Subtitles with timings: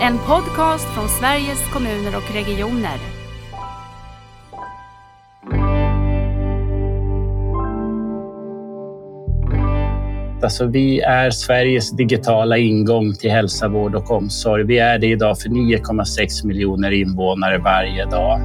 [0.00, 2.98] En podcast från Sveriges kommuner och regioner.
[10.42, 14.64] Alltså vi är Sveriges digitala ingång till hälsa, vård och omsorg.
[14.64, 18.40] Vi är det idag för 9,6 miljoner invånare varje dag.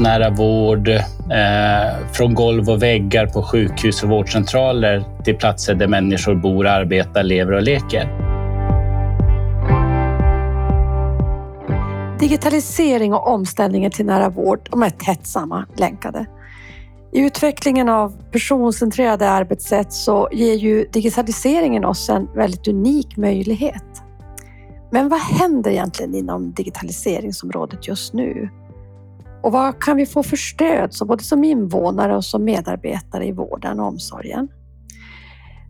[0.00, 6.34] Nära vård, eh, från golv och väggar på sjukhus och vårdcentraler till platser där människor
[6.34, 8.26] bor, arbetar, lever och leker.
[12.20, 16.26] Digitalisering och omställningen till nära vård de är tätt sammanlänkade.
[17.12, 24.02] I utvecklingen av personcentrerade arbetssätt så ger ju digitaliseringen oss en väldigt unik möjlighet.
[24.90, 28.48] Men vad händer egentligen inom digitaliseringsområdet just nu?
[29.46, 33.32] Och vad kan vi få för stöd, så både som invånare och som medarbetare i
[33.32, 34.48] vården och omsorgen?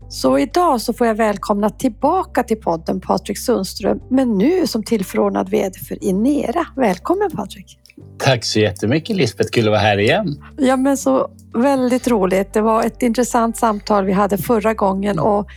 [0.09, 5.49] Så idag så får jag välkomna tillbaka till podden Patrik Sundström, men nu som tillförordnad
[5.49, 6.65] VD för Inera.
[6.75, 7.79] Välkommen Patrik!
[8.17, 10.43] Tack så jättemycket Lisbeth, kul att vara här igen.
[10.57, 12.53] Ja, men så väldigt roligt.
[12.53, 15.49] Det var ett intressant samtal vi hade förra gången och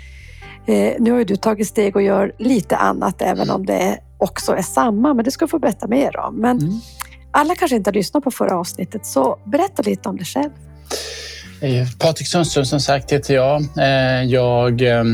[0.67, 4.52] eh, nu har ju du tagit steg och gör lite annat, även om det också
[4.52, 5.14] är samma.
[5.14, 6.36] Men det ska du få berätta mer om.
[6.36, 6.80] Men mm.
[7.31, 10.50] Alla kanske inte har lyssnat på förra avsnittet, så berätta lite om dig själv.
[11.62, 13.62] Eh, Patrik Sundström som sagt heter jag.
[13.78, 15.05] Eh, jag eh,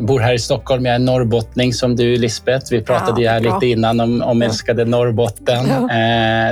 [0.00, 0.86] bor här i Stockholm.
[0.86, 2.66] Jag är norrbottning som du Lisbeth.
[2.70, 5.66] Vi pratade ja, här lite innan om, om älskade Norrbotten.
[5.68, 5.88] Ja.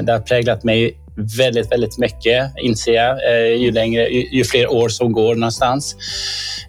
[0.02, 4.72] Det har präglat mig väldigt, väldigt mycket inser jag eh, ju, längre, ju, ju, fler
[4.72, 5.96] år som går någonstans.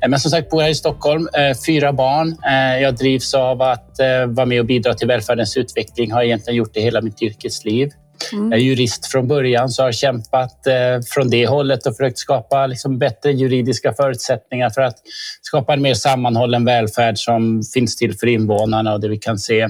[0.01, 2.35] Eh, men som sagt, bor jag i Stockholm, eh, fyra barn.
[2.81, 6.11] Jag drivs av att vara med och bidra till välfärdens utveckling.
[6.11, 7.91] Har egentligen gjort det hela mitt yrkesliv.
[8.33, 8.51] Mm.
[8.51, 10.73] Jag är jurist från början så har kämpat eh,
[11.07, 14.95] från det hållet och försökt skapa liksom, bättre juridiska förutsättningar för att
[15.41, 19.67] skapa en mer sammanhållen välfärd som finns till för invånarna och där vi kan se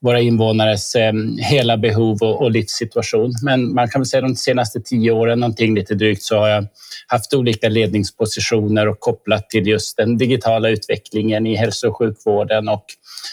[0.00, 3.32] våra invånares eh, hela behov och, och livssituation.
[3.42, 6.66] Men man kan väl säga de senaste tio åren, någonting lite drygt, så har jag
[7.06, 12.84] haft olika ledningspositioner och kopplat till just den digitala utvecklingen i hälso och sjukvården och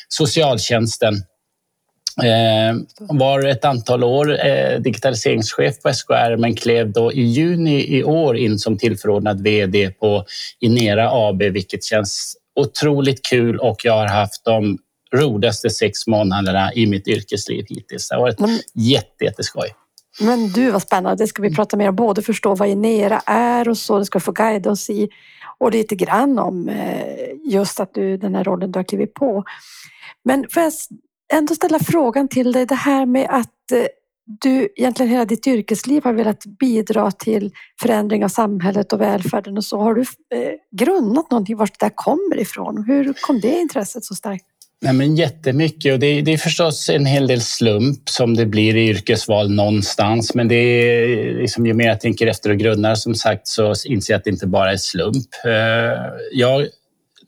[0.10, 1.16] socialtjänsten.
[2.24, 8.04] Eh, var ett antal år eh, digitaliseringschef på SKR men klev då i juni i
[8.04, 10.26] år in som tillförordnad VD på
[10.60, 14.78] Inera AB vilket känns otroligt kul och jag har haft de
[15.16, 18.10] roligaste sex månaderna i mitt yrkesliv hittills.
[18.10, 19.68] Det har varit men, jätte, jätteskoj.
[20.20, 21.24] Men du, vad spännande.
[21.24, 21.96] Det ska vi prata mer om.
[21.96, 24.00] Både förstå vad Inera är och så.
[24.00, 25.10] Det ska få guida oss i
[25.58, 29.44] och lite grann om eh, just att du, den här rollen du har klivit på.
[30.24, 30.74] Men får jag
[31.34, 33.86] ändå ställa frågan till dig, det här med att eh,
[34.42, 37.52] du egentligen hela ditt yrkesliv har velat bidra till
[37.82, 39.80] förändring av samhället och välfärden och så.
[39.80, 42.84] Har du eh, grundat någonting var det där kommer ifrån?
[42.88, 44.46] Hur kom det intresset så starkt?
[44.82, 48.76] Nej, men jättemycket och det, det är förstås en hel del slump som det blir
[48.76, 50.36] i yrkesval någonstans.
[50.36, 54.14] Men det är liksom, ju mer jag tänker efter och grunnar som sagt så inser
[54.14, 55.28] jag att det inte bara är slump.
[55.46, 55.52] Eh,
[56.32, 56.68] jag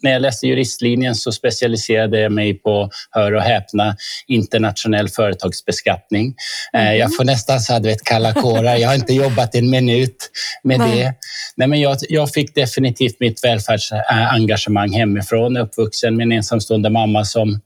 [0.04, 3.96] när jag läste juristlinjen så specialiserade jag mig på, hör och häpna,
[4.28, 6.36] internationell företagsbeskattning.
[6.74, 6.98] Mm.
[6.98, 8.76] Jag får nästan så vet, kalla kårar.
[8.76, 10.30] Jag har inte jobbat en minut
[10.64, 10.98] med Nej.
[10.98, 11.14] det.
[11.56, 15.58] Nej, men jag, jag fick definitivt mitt välfärdsengagemang hemifrån.
[15.58, 17.60] Uppvuxen med en ensamstående mamma som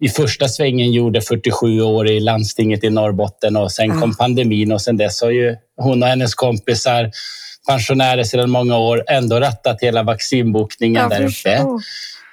[0.00, 4.82] i första svängen gjorde 47 år i landstinget i Norrbotten och sen kom pandemin och
[4.82, 7.10] sen dess har ju hon och hennes kompisar
[7.68, 11.64] pensionärer sedan många år ändå rattat hela vaccinbokningen där uppe.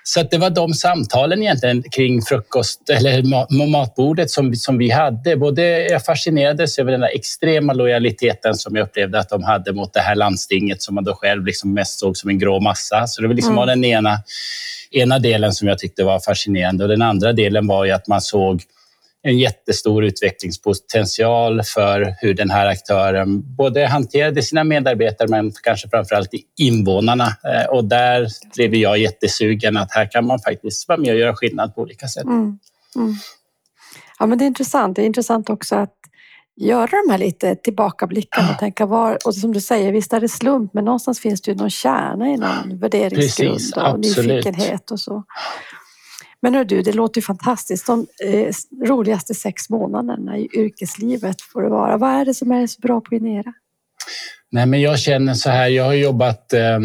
[0.03, 3.23] Så det var de samtalen egentligen kring frukost eller
[3.67, 5.37] matbordet som, som vi hade.
[5.37, 9.93] Både jag fascinerades över den där extrema lojaliteten som jag upplevde att de hade mot
[9.93, 13.07] det här landstinget som man då själv liksom mest såg som en grå massa.
[13.07, 13.67] Så det var liksom mm.
[13.67, 14.19] den ena,
[14.91, 18.21] ena delen som jag tyckte var fascinerande och den andra delen var ju att man
[18.21, 18.63] såg
[19.23, 26.29] en jättestor utvecklingspotential för hur den här aktören både hanterade sina medarbetare men kanske framförallt
[26.59, 27.25] invånarna.
[27.25, 31.35] Eh, och där blev jag jättesugen att här kan man faktiskt vara med och göra
[31.35, 32.23] skillnad på olika sätt.
[32.23, 32.59] Mm.
[32.95, 33.13] Mm.
[34.19, 34.95] Ja, men det är intressant.
[34.95, 35.95] Det är intressant också att
[36.55, 40.29] göra de här lite tillbakablickarna och tänka var, och som du säger, visst är det
[40.29, 44.99] slump, men någonstans finns det ju någon kärna i någon värderingsgrund Precis, och nyfikenhet och
[44.99, 45.23] så.
[46.41, 47.87] Men hör du, det låter ju fantastiskt.
[47.87, 48.53] De eh,
[48.85, 51.97] roligaste sex månaderna i yrkeslivet får det vara.
[51.97, 53.53] Vad är det som är så bra på Inera?
[54.53, 56.79] Nej, men jag känner så här, jag har jobbat eh,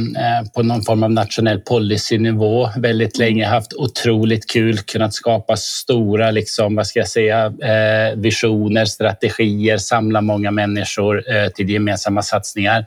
[0.54, 3.28] på någon form av nationell policynivå väldigt mm.
[3.28, 9.78] länge, haft otroligt kul, kunnat skapa stora liksom, vad ska jag säga, eh, visioner, strategier,
[9.78, 12.84] samla många människor eh, till gemensamma satsningar.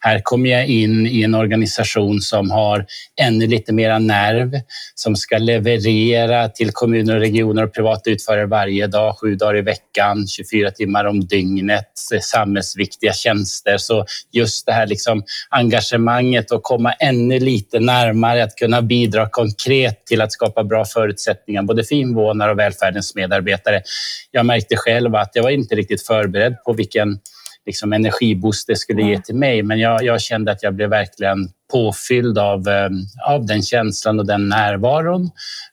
[0.00, 2.86] Här kommer jag in i en organisation som har
[3.20, 4.60] ännu lite mera nerv,
[4.94, 9.62] som ska leverera till kommuner, och regioner och privata utförare varje dag, sju dagar i
[9.62, 11.92] veckan, 24 timmar om dygnet,
[12.22, 13.78] samhällsviktiga tjänster.
[13.78, 20.06] Så just det här liksom engagemanget och komma ännu lite närmare att kunna bidra konkret
[20.06, 23.82] till att skapa bra förutsättningar både för invånare och välfärdens medarbetare.
[24.30, 27.18] Jag märkte själv att jag var inte riktigt förberedd på vilken
[27.66, 29.62] liksom energiboost det skulle ge till mig.
[29.62, 32.90] Men jag, jag, kände att jag blev verkligen påfylld av, eh,
[33.28, 35.30] av den känslan och den närvaron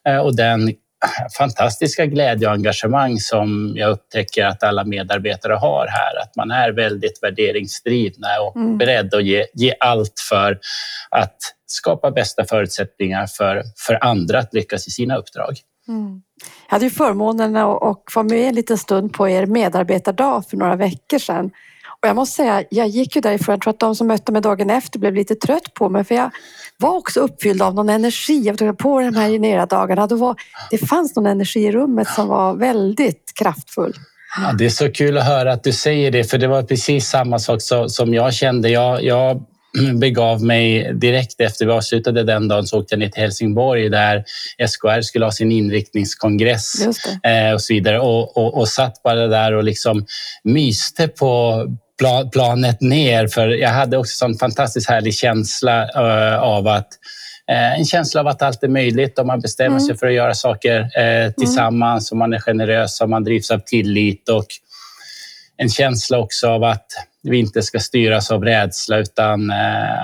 [0.07, 0.73] eh, och den
[1.37, 6.21] fantastiska glädje och engagemang som jag upptäcker att alla medarbetare har här.
[6.21, 8.77] Att man är väldigt värderingsdrivna och mm.
[8.77, 10.59] beredd att ge, ge allt för
[11.09, 15.57] att skapa bästa förutsättningar för, för andra att lyckas i sina uppdrag.
[15.87, 16.21] Mm.
[16.67, 20.75] Jag hade ju förmånen att få med en liten stund på er medarbetardag för några
[20.75, 21.51] veckor sedan.
[22.01, 23.53] Och jag måste säga, jag gick ju därifrån.
[23.53, 26.15] Jag tror att de som mötte mig dagen efter blev lite trött på mig för
[26.15, 26.31] jag
[26.77, 28.53] var också uppfylld av någon energi.
[28.77, 30.35] På de här Genera-dagarna, var,
[30.71, 33.93] det fanns någon energi i rummet som var väldigt kraftfull.
[34.37, 37.07] Ja, det är så kul att höra att du säger det, för det var precis
[37.09, 38.69] samma sak som jag kände.
[38.69, 39.45] Jag, jag
[39.99, 44.23] begav mig direkt efter vi avslutade den dagen så åkte jag ner till Helsingborg där
[44.67, 46.73] SKR skulle ha sin inriktningskongress
[47.23, 50.05] eh, och så vidare och, och, och satt bara där och liksom
[50.43, 51.63] myste på
[52.31, 56.87] planet ner för jag hade också en fantastiskt härlig känsla uh, av att
[57.51, 59.79] uh, en känsla av att allt är möjligt om man bestämmer mm.
[59.79, 62.15] sig för att göra saker uh, tillsammans, mm.
[62.15, 64.45] om man är generös, om man drivs av tillit och
[65.57, 66.85] en känsla också av att
[67.23, 69.51] vi inte ska styras av rädsla utan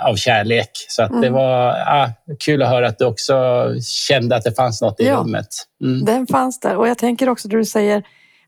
[0.03, 0.69] av kärlek.
[0.89, 1.21] Så att mm.
[1.21, 2.09] det var ah,
[2.39, 3.35] kul att höra att du också
[3.81, 5.47] kände att det fanns något i ja, rummet.
[5.81, 6.05] Mm.
[6.05, 8.03] Den fanns där och jag tänker också när du säger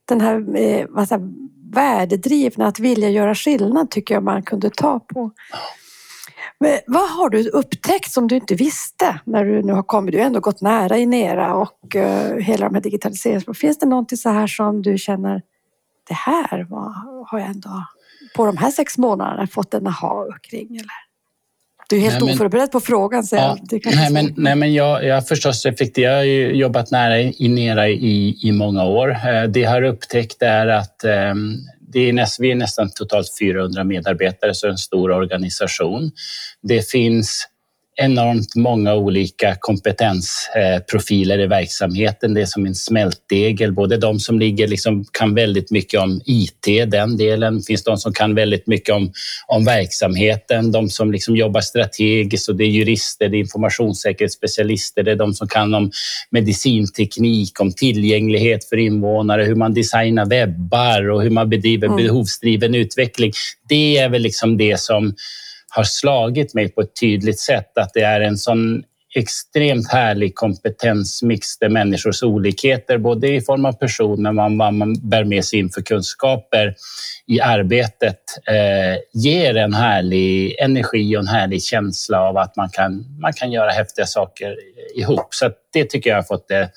[0.07, 0.85] den här eh,
[1.73, 5.31] värdedrivna, att vilja göra skillnad tycker jag man kunde ta på.
[6.59, 10.11] Men vad har du upptäckt som du inte visste när du nu har kommit?
[10.11, 13.67] Du har ändå gått nära Inera och uh, hela de här digitaliseringsprojekten.
[13.67, 15.41] Finns det någonting så här som du känner,
[16.07, 16.93] det här var,
[17.27, 17.85] har jag ändå
[18.35, 20.75] på de här sex månaderna fått en aha kring?
[20.75, 21.06] Eller?
[21.89, 23.23] Du är helt nej, men, oförberedd på frågan.
[23.23, 26.03] Så ja, jag, nej, men, nej, men jag, jag förstås effektiv.
[26.03, 29.09] Jag har ju jobbat nära Inera i, i många år.
[29.09, 33.27] Eh, det jag har upptäckt är att um, det är näst, vi är nästan totalt
[33.39, 36.11] 400 medarbetare, så en stor organisation.
[36.61, 37.47] Det finns
[38.01, 42.33] enormt många olika kompetensprofiler i verksamheten.
[42.33, 43.73] Det är som en smältdegel.
[43.73, 47.61] Både de som ligger liksom kan väldigt mycket om IT, den delen.
[47.61, 49.11] finns de som kan väldigt mycket om,
[49.47, 50.71] om verksamheten.
[50.71, 55.33] De som liksom jobbar strategiskt och det är jurister, det är informationssäkerhetsspecialister, det är de
[55.33, 55.91] som kan om
[56.29, 61.97] medicinteknik, om tillgänglighet för invånare, hur man designar webbar och hur man bedriver mm.
[61.97, 63.31] behovsdriven utveckling.
[63.69, 65.15] Det är väl liksom det som
[65.75, 68.83] har slagit mig på ett tydligt sätt att det är en sån
[69.15, 75.23] extremt härlig kompetensmix där människors olikheter, både i form av person men vad man bär
[75.23, 76.75] med sig inför kunskaper
[77.27, 83.19] i arbetet, eh, ger en härlig energi och en härlig känsla av att man kan,
[83.19, 84.55] man kan göra häftiga saker
[84.95, 85.33] ihop.
[85.33, 86.67] Så det tycker jag har fått eh,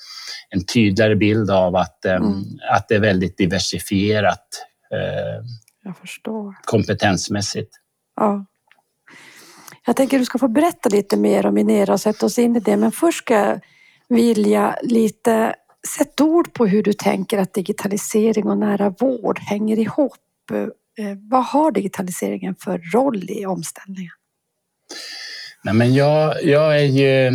[0.49, 2.43] en tydligare bild av att, eh, mm.
[2.71, 4.47] att det är väldigt diversifierat
[4.93, 5.43] eh,
[6.65, 7.75] kompetensmässigt.
[8.15, 8.45] Ja.
[9.85, 12.55] Jag tänker att du ska få berätta lite mer om Inera och sätta oss in
[12.55, 12.77] i det.
[12.77, 13.59] Men först ska jag
[14.09, 15.55] vilja lite
[15.97, 20.17] sätta ord på hur du tänker att digitalisering och nära vård hänger ihop.
[20.51, 24.11] Eh, vad har digitaliseringen för roll i omställningen?
[25.63, 27.31] Nej, men jag, jag är ju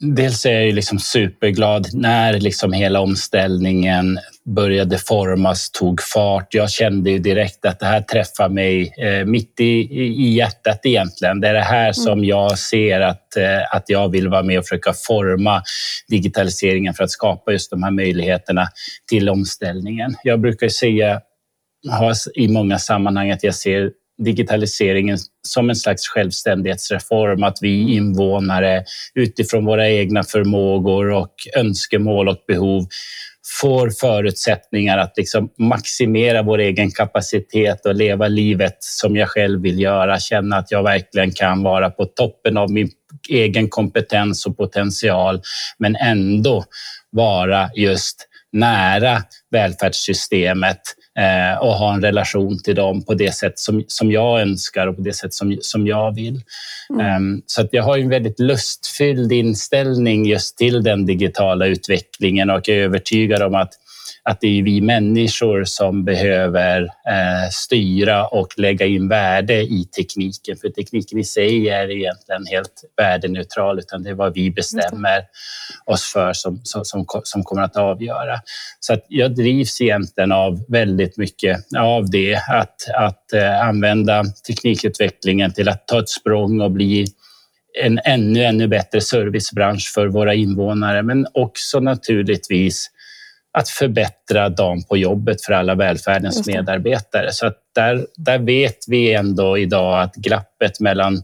[0.00, 6.54] Dels är jag liksom superglad när liksom hela omställningen började formas, tog fart.
[6.54, 11.40] Jag kände ju direkt att det här träffar mig eh, mitt i, i hjärtat egentligen.
[11.40, 11.94] Det är det här mm.
[11.94, 15.62] som jag ser att, eh, att jag vill vara med och försöka forma
[16.08, 18.68] digitaliseringen för att skapa just de här möjligheterna
[19.08, 20.14] till omställningen.
[20.22, 21.20] Jag brukar säga
[22.34, 28.84] i många sammanhang att jag ser digitaliseringen som en slags självständighetsreform, att vi invånare
[29.14, 32.86] utifrån våra egna förmågor och önskemål och behov
[33.60, 39.80] får förutsättningar att liksom maximera vår egen kapacitet och leva livet som jag själv vill
[39.80, 40.20] göra.
[40.20, 42.90] Känna att jag verkligen kan vara på toppen av min
[43.28, 45.40] egen kompetens och potential,
[45.78, 46.64] men ändå
[47.10, 50.80] vara just nära välfärdssystemet
[51.18, 54.96] eh, och ha en relation till dem på det sätt som, som jag önskar och
[54.96, 56.40] på det sätt som, som jag vill.
[56.90, 57.16] Mm.
[57.16, 62.68] Um, så att jag har en väldigt lustfylld inställning just till den digitala utvecklingen och
[62.68, 63.72] är övertygad om att
[64.24, 70.56] att det är vi människor som behöver eh, styra och lägga in värde i tekniken.
[70.56, 75.24] För tekniken i sig är egentligen helt värdeneutral, utan det är vad vi bestämmer
[75.86, 78.40] oss för som, som, som, kommer att avgöra.
[78.80, 85.52] Så att jag drivs egentligen av väldigt mycket av det, att, att eh, använda teknikutvecklingen
[85.52, 87.06] till att ta ett språng och bli
[87.82, 92.90] en ännu, ännu bättre servicebransch för våra invånare, men också naturligtvis
[93.58, 97.32] att förbättra dagen på jobbet för alla välfärdens medarbetare.
[97.32, 101.22] Så där, där vet vi ändå idag att glappet mellan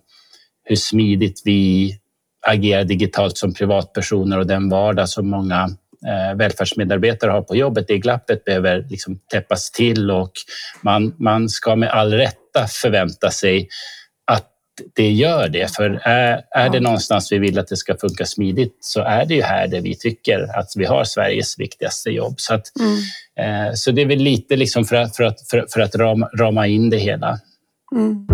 [0.64, 1.92] hur smidigt vi
[2.46, 5.68] agerar digitalt som privatpersoner och den vardag som många
[6.06, 10.32] eh, välfärdsmedarbetare har på jobbet, det glappet behöver liksom täppas till och
[10.82, 13.68] man, man ska med all rätta förvänta sig
[14.94, 15.74] det gör det.
[15.76, 19.34] För är, är det någonstans vi vill att det ska funka smidigt så är det
[19.34, 22.34] ju här där vi tycker att vi har Sveriges viktigaste jobb.
[22.36, 23.68] Så, att, mm.
[23.68, 26.30] eh, så det är väl lite liksom för att, för att, för, för att rama,
[26.38, 27.38] rama in det hela.
[27.96, 28.26] Mm.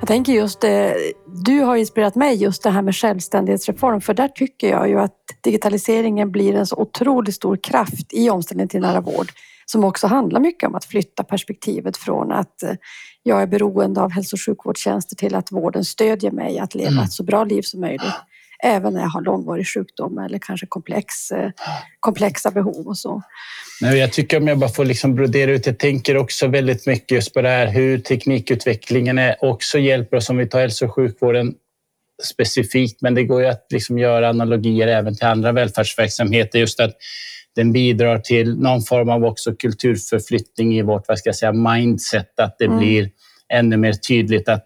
[0.00, 0.96] Jag tänker just det,
[1.44, 5.16] du har inspirerat mig just det här med självständighetsreform, för där tycker jag ju att
[5.40, 9.32] digitaliseringen blir en så otroligt stor kraft i omställningen till nära vård
[9.66, 12.72] som också handlar mycket om att flytta perspektivet från att eh,
[13.22, 17.04] jag är beroende av hälso och sjukvårdstjänster till att vården stödjer mig att leva mm.
[17.04, 18.14] ett så bra liv som möjligt.
[18.64, 21.50] Även när jag har långvarig sjukdom eller kanske komplex, eh,
[22.00, 23.22] komplexa behov och så.
[23.80, 27.10] Nej, jag tycker om jag bara får liksom brodera ut, jag tänker också väldigt mycket
[27.10, 30.94] just på det här hur teknikutvecklingen är, också hjälper oss om vi tar hälso och
[30.94, 31.54] sjukvården
[32.22, 36.58] specifikt, men det går ju att liksom göra analogier även till andra välfärdsverksamheter.
[36.58, 36.96] Just att
[37.54, 42.40] den bidrar till någon form av också kulturförflyttning i vårt vad ska jag säga, mindset,
[42.40, 42.78] att det mm.
[42.78, 43.10] blir
[43.48, 44.64] ännu mer tydligt att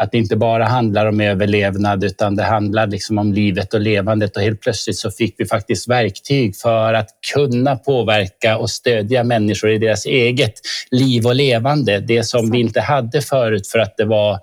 [0.00, 4.36] att det inte bara handlar om överlevnad utan det handlar liksom om livet och levandet.
[4.36, 9.70] Och helt plötsligt så fick vi faktiskt verktyg för att kunna påverka och stödja människor
[9.70, 10.54] i deras eget
[10.90, 12.00] liv och levande.
[12.00, 14.38] Det som vi inte hade förut för att det var,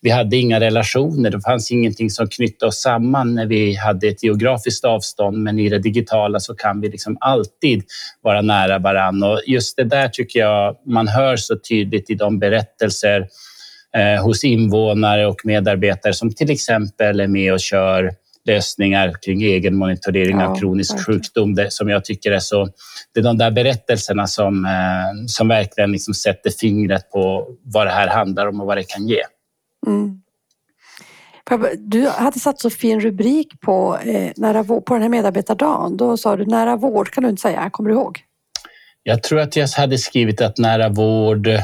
[0.00, 4.22] vi hade inga relationer, det fanns ingenting som knytte oss samman när vi hade ett
[4.22, 5.38] geografiskt avstånd.
[5.38, 7.82] Men i det digitala så kan vi liksom alltid
[8.22, 9.22] vara nära varann.
[9.22, 13.26] Och just det där tycker jag man hör så tydligt i de berättelser
[14.24, 18.10] hos invånare och medarbetare som till exempel är med och kör
[18.44, 21.04] lösningar kring egen monitorering ja, av kronisk verkligen.
[21.04, 22.68] sjukdom det, som jag tycker är så...
[23.14, 27.90] Det är de där berättelserna som, eh, som verkligen liksom sätter fingret på vad det
[27.90, 29.22] här handlar om och vad det kan ge.
[29.86, 30.20] Mm.
[31.78, 35.96] Du hade satt så fin rubrik på, eh, nära, på den här medarbetardagen.
[35.96, 37.70] Då sa du nära vård, kan du inte säga?
[37.70, 38.18] Kommer du ihåg?
[39.10, 41.60] Jag tror att jag hade skrivit att nära vård eh,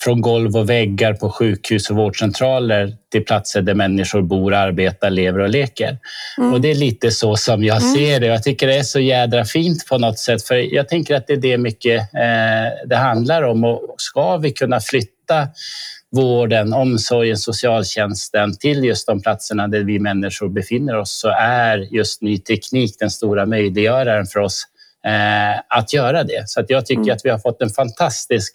[0.00, 5.38] från golv och väggar på sjukhus och vårdcentraler till platser där människor bor, arbetar, lever
[5.38, 5.98] och leker.
[6.38, 6.52] Mm.
[6.52, 7.94] Och det är lite så som jag mm.
[7.94, 8.26] ser det.
[8.26, 11.32] Jag tycker det är så jädra fint på något sätt, för jag tänker att det
[11.32, 13.64] är det mycket eh, det handlar om.
[13.64, 15.48] Och ska vi kunna flytta
[16.10, 22.22] vården, omsorgen, socialtjänsten till just de platserna där vi människor befinner oss så är just
[22.22, 24.66] ny teknik den stora möjliggöraren för oss
[25.68, 26.48] att göra det.
[26.48, 27.14] Så att jag tycker mm.
[27.14, 28.54] att vi har fått en fantastisk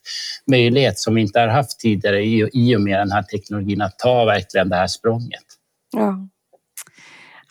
[0.52, 4.26] möjlighet som vi inte har haft tidigare i och med den här teknologin att ta
[4.26, 5.44] verkligen det här språnget.
[5.92, 6.28] Ja.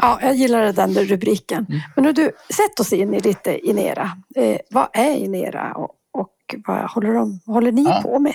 [0.02, 1.66] Ja, jag gillar den rubriken.
[1.68, 1.80] Mm.
[1.96, 4.10] Men nu du, sätt oss in i lite Inera.
[4.36, 8.00] Eh, vad är Inera och, och vad håller, de, håller ni ja.
[8.02, 8.34] på med?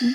[0.00, 0.14] Mm.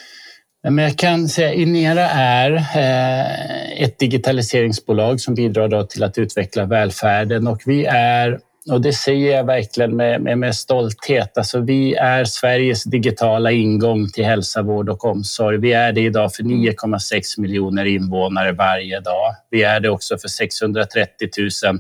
[0.70, 7.48] Men jag kan säga Inera är eh, ett digitaliseringsbolag som bidrar till att utveckla välfärden
[7.48, 8.40] och vi är
[8.72, 11.38] och det säger jag verkligen med, med, med, stolthet.
[11.38, 15.58] Alltså, vi är Sveriges digitala ingång till hälsa, vård och omsorg.
[15.58, 19.36] Vi är det idag för 9,6 miljoner invånare varje dag.
[19.50, 21.30] Vi är det också för 630
[21.66, 21.80] 000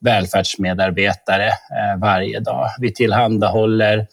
[0.00, 2.68] välfärdsmedarbetare eh, varje dag.
[2.78, 4.06] Vi tillhandahåller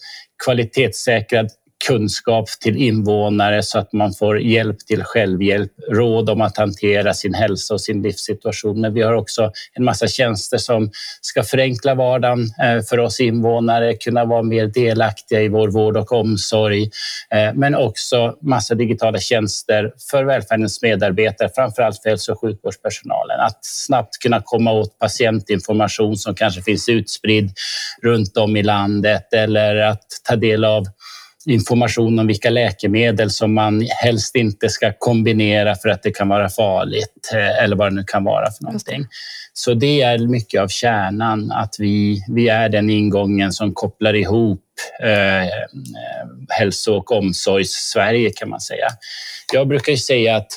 [0.46, 1.50] kvalitetssäkrad
[1.88, 7.33] kunskap till invånare så att man får hjälp till självhjälp, råd om att hantera sin
[7.33, 8.81] hälsa och sin livssituation.
[8.81, 13.93] Men vi har också en massa tjänster som ska förenkla vardagen eh, för oss invånare,
[13.93, 16.83] kunna vara mer delaktiga i vår vård och omsorg,
[17.29, 23.39] eh, men också massa digitala tjänster för välfärdens medarbetare, framför allt för hälso och sjukvårdspersonalen.
[23.39, 27.51] Att snabbt kunna komma åt patientinformation som kanske finns utspridd
[28.01, 30.85] runt om i landet eller att ta del av
[31.45, 36.50] information om vilka läkemedel som man helst inte ska kombinera för att det kan vara
[36.50, 39.05] farligt eh, eller vad det nu kan vara för någonting.
[39.53, 44.63] Så det är mycket av kärnan, att vi, vi är den ingången som kopplar ihop
[45.03, 45.50] eh,
[46.50, 48.88] hälso och omsorgs-Sverige kan man säga.
[49.53, 50.51] Jag brukar säga att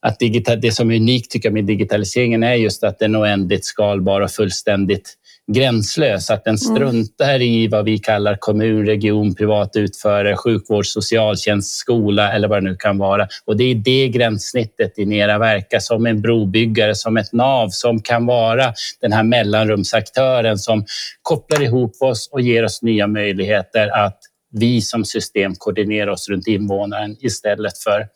[0.00, 3.20] att digital, det som är unikt tycker jag med digitaliseringen är just att den är
[3.20, 5.14] oändligt skalbar och fullständigt
[5.52, 6.30] gränslös.
[6.30, 6.76] Att den mm.
[6.76, 12.70] struntar i vad vi kallar kommun, region, privat utförare, sjukvård, socialtjänst, skola eller vad det
[12.70, 13.28] nu kan vara.
[13.44, 18.26] Och det är det gränssnittet Inera verkar som en brobyggare, som ett nav som kan
[18.26, 20.84] vara den här mellanrumsaktören som
[21.22, 24.18] kopplar ihop oss och ger oss nya möjligheter att
[24.50, 28.06] vi som system koordinerar oss runt invånaren istället för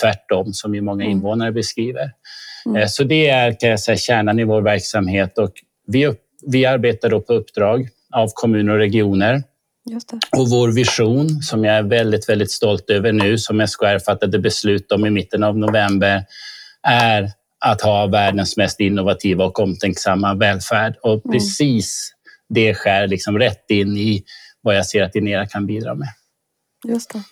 [0.00, 1.16] tvärtom som ju många mm.
[1.16, 2.10] invånare beskriver.
[2.66, 2.82] Mm.
[2.82, 5.52] Eh, så det är kan jag säga, kärnan i vår verksamhet och
[5.86, 6.14] vi,
[6.46, 9.42] vi arbetar då på uppdrag av kommuner och regioner.
[10.36, 14.92] Och vår vision, som jag är väldigt, väldigt stolt över nu, som SKR fattade beslut
[14.92, 16.24] om i mitten av november,
[16.82, 17.30] är
[17.64, 20.96] att ha världens mest innovativa och omtänksamma välfärd.
[21.02, 21.32] Och mm.
[21.32, 22.12] precis
[22.48, 24.24] det skär liksom rätt in i
[24.62, 26.08] vad jag ser att Inera kan bidra med.
[26.88, 27.22] Just det.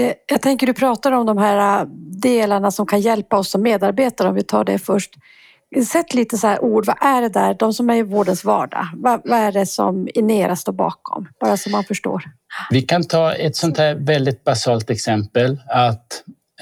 [0.00, 1.88] Eh, jag tänker du pratar om de här äh,
[2.22, 5.14] delarna som kan hjälpa oss som medarbetare, om vi tar det först.
[5.80, 8.88] Sätt lite så här ord, vad är det där, de som är i vårdens vardag,
[8.94, 11.28] vad, vad är det som Inera står bakom?
[11.40, 12.22] Bara så man förstår.
[12.70, 16.06] Vi kan ta ett sånt här väldigt basalt exempel att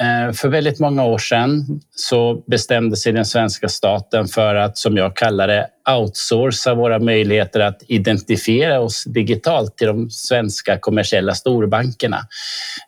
[0.00, 4.97] eh, för väldigt många år sedan så bestämde sig den svenska staten för att, som
[4.97, 5.67] jag kallar det,
[5.99, 12.21] outsourca våra möjligheter att identifiera oss digitalt till de svenska kommersiella storbankerna.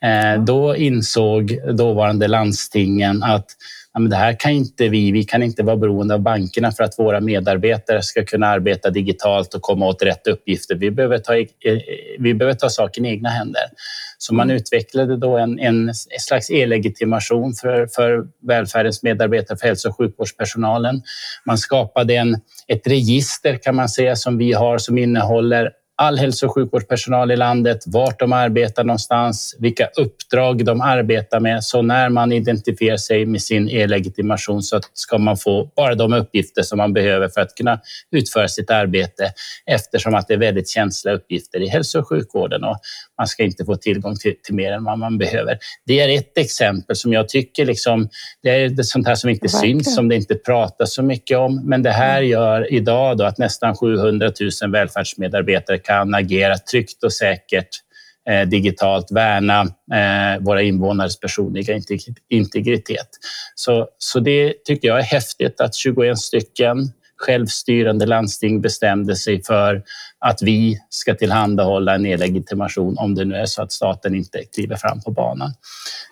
[0.02, 3.46] Eh, då insåg dåvarande landstingen att
[3.94, 6.84] ja, men det här kan inte vi, vi kan inte vara beroende av bankerna för
[6.84, 10.74] att våra medarbetare ska kunna arbeta digitalt och komma åt rätt uppgifter.
[10.74, 11.46] Vi behöver ta, eh,
[12.18, 13.62] vi behöver ta saken i egna händer.
[14.18, 14.56] Så man mm.
[14.56, 21.02] utvecklade då en, en slags e-legitimation för, för välfärdens medarbetare, för hälso och sjukvårdspersonalen.
[21.46, 22.34] Man skapade en,
[22.68, 27.36] ett register kan man säga som vi har som innehåller all hälso och sjukvårdspersonal i
[27.36, 31.64] landet, vart de arbetar någonstans, vilka uppdrag de arbetar med.
[31.64, 36.62] Så när man identifierar sig med sin e-legitimation så ska man få bara de uppgifter
[36.62, 37.80] som man behöver för att kunna
[38.10, 39.32] utföra sitt arbete
[39.66, 42.76] eftersom att det är väldigt känsliga uppgifter i hälso och sjukvården och
[43.22, 45.58] man ska inte få tillgång till, till mer än vad man behöver.
[45.86, 48.08] Det är ett exempel som jag tycker liksom,
[48.42, 49.80] det är sånt här som inte Verkligen.
[49.84, 51.62] syns, som det inte pratas så mycket om.
[51.64, 52.30] Men det här mm.
[52.30, 54.32] gör idag då att nästan 700
[54.62, 57.68] 000 välfärdsmedarbetare kan agera tryggt och säkert
[58.28, 59.60] eh, digitalt, värna
[59.92, 61.80] eh, våra invånares personliga
[62.28, 63.08] integritet.
[63.54, 69.82] Så, så det tycker jag är häftigt att 21 stycken självstyrande landsting bestämde sig för
[70.24, 74.76] att vi ska tillhandahålla en e-legitimation om det nu är så att staten inte kliver
[74.76, 75.54] fram på banan.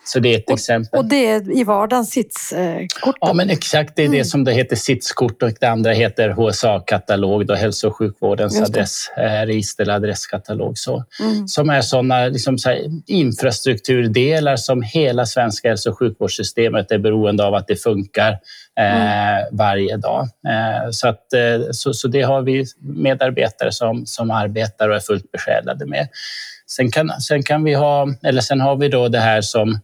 [0.05, 0.99] Så det är ett och, exempel.
[0.99, 3.17] Och det är i vardagen sitskort?
[3.21, 3.97] Ja, men exakt.
[3.97, 4.19] Det är mm.
[4.19, 9.83] det som det heter sitskort och det andra heter HSA-katalog, då hälso och sjukvårdens adressregister
[9.83, 10.79] eller adresskatalog.
[10.79, 11.49] Så, mm.
[11.49, 17.55] Som är sådana liksom så infrastrukturdelar som hela svenska hälso och sjukvårdssystemet är beroende av
[17.55, 18.39] att det funkar
[18.81, 19.57] eh, mm.
[19.57, 20.29] varje dag.
[20.49, 25.01] Eh, så, att, eh, så, så det har vi medarbetare som, som arbetar och är
[25.01, 26.09] fullt besjälade med.
[26.67, 29.81] Sen kan, sen kan vi ha, eller sen har vi då det här som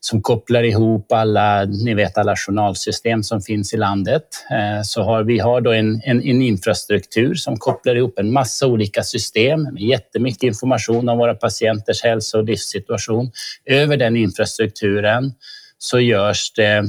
[0.00, 4.22] som kopplar ihop alla, ni vet, alla journalsystem som finns i landet.
[4.50, 8.66] Eh, så har vi har då en, en, en, infrastruktur som kopplar ihop en massa
[8.66, 13.30] olika system med jättemycket information om våra patienters hälsa och livssituation.
[13.64, 15.32] Över den infrastrukturen
[15.78, 16.84] så görs det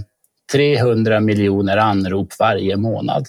[0.52, 3.28] 300 miljoner anrop varje månad.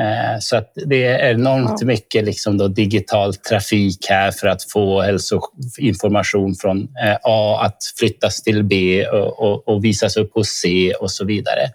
[0.00, 1.86] Eh, så att det är enormt ja.
[1.86, 8.42] mycket liksom då digital trafik här för att få hälsoinformation från eh, A att flyttas
[8.42, 11.70] till B och, och, och visas upp hos C och så vidare.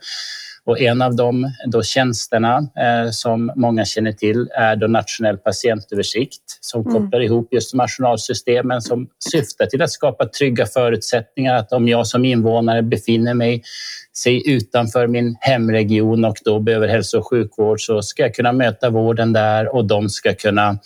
[0.65, 6.43] Och en av de då tjänsterna eh, som många känner till är då nationell patientöversikt
[6.61, 6.93] som mm.
[6.93, 12.25] kopplar ihop just journalsystemen som syftar till att skapa trygga förutsättningar att om jag som
[12.25, 13.63] invånare befinner mig
[14.17, 18.89] sig utanför min hemregion och då behöver hälso och sjukvård så ska jag kunna möta
[18.89, 20.79] vården där och de ska kunna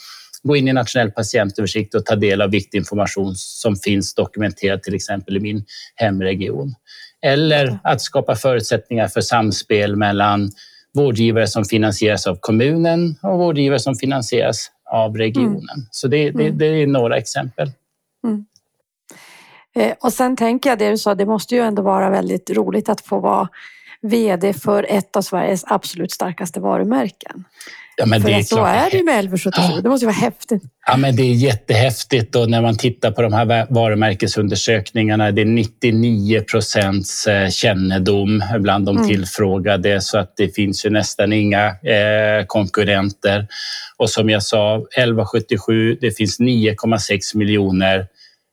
[0.44, 4.96] gå in i nationell patientöversikt och ta del av viktig information som finns dokumenterad till
[4.96, 6.76] exempel i min hemregion.
[7.26, 10.52] Eller att skapa förutsättningar för samspel mellan
[10.94, 15.56] vårdgivare som finansieras av kommunen och vårdgivare som finansieras av regionen.
[15.76, 15.88] Mm.
[15.92, 16.58] Så det, det, mm.
[16.58, 17.72] det, är några exempel.
[18.24, 18.46] Mm.
[19.76, 22.90] Eh, och sen tänker jag det du sa, det måste ju ändå vara väldigt roligt
[22.90, 23.50] att få vara
[24.02, 27.44] VD för ett av Sveriges absolut starkaste varumärken.
[27.98, 29.82] Ja, men för det är så är det ju med 1177.
[29.82, 30.64] Det måste ju vara häftigt.
[30.88, 35.32] Ja, men det är jättehäftigt och när man tittar på de här varumärkesundersökningarna.
[35.32, 39.08] Det är 99 procents eh, kännedom bland de Mm.
[39.08, 43.48] tillfrågade så att det finns ju nästan inga eh, konkurrenter.
[43.98, 48.08] Och som jag sa, 1177, det finns 9,6 miljoner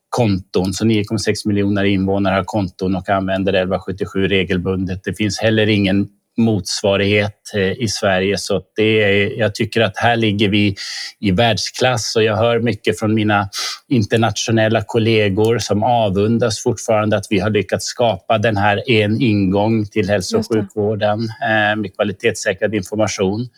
[0.09, 0.73] konton.
[0.73, 5.05] Så 9,6 miljoner invånare har konton och använder 1177 regelbundet.
[5.05, 8.38] Det finns heller ingen motsvarighet eh, i Sverige.
[8.38, 10.75] Så det är, jag tycker att här ligger vi
[11.21, 13.49] i världsklass och jag hör mycket från mina
[13.88, 20.09] internationella kollegor som avundas fortfarande att vi har lyckats skapa den här en ingång till
[20.11, 23.49] hälso och sjukvården eh, med kvalitetssäkrad information.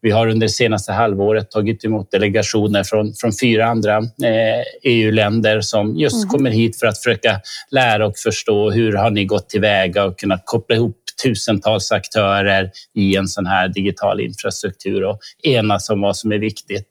[0.00, 5.60] Vi har under det senaste halvåret tagit emot delegationer från, från fyra andra eh, EU-länder
[5.60, 6.28] som just Mhm.
[6.28, 10.42] kommer hit för att försöka lära och förstå hur har ni gått tillväga och kunnat
[10.44, 16.32] koppla ihop tusentals aktörer i en sån här digital infrastruktur och enas om vad som
[16.32, 16.86] är viktigt.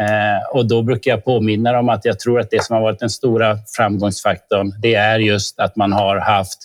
[0.00, 3.00] Eh, och då brukar jag påminna om att jag tror att det som har varit
[3.00, 6.58] den stora framgångsfaktorn, det är just att man har haft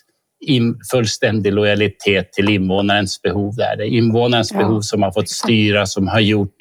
[0.91, 3.55] fullständig lojalitet till invånarens behov.
[3.55, 3.75] Där.
[3.77, 6.55] Det är invånarens Ja, behov som har fått styra, som har gjort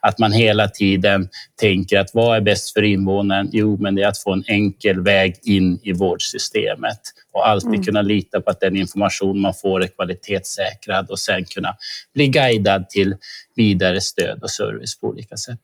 [0.00, 1.28] att man hela tiden
[1.60, 3.48] tänker att vad är bäst för invånaren?
[3.52, 7.00] Jo, men det är att få en enkel väg in i vårdsystemet
[7.32, 7.82] och alltid Mm.
[7.84, 11.76] kunna lita på att den information man får är kvalitetssäkrad och sen kunna
[12.14, 13.16] bli guidad till
[13.56, 15.60] vidare stöd och service på olika sätt.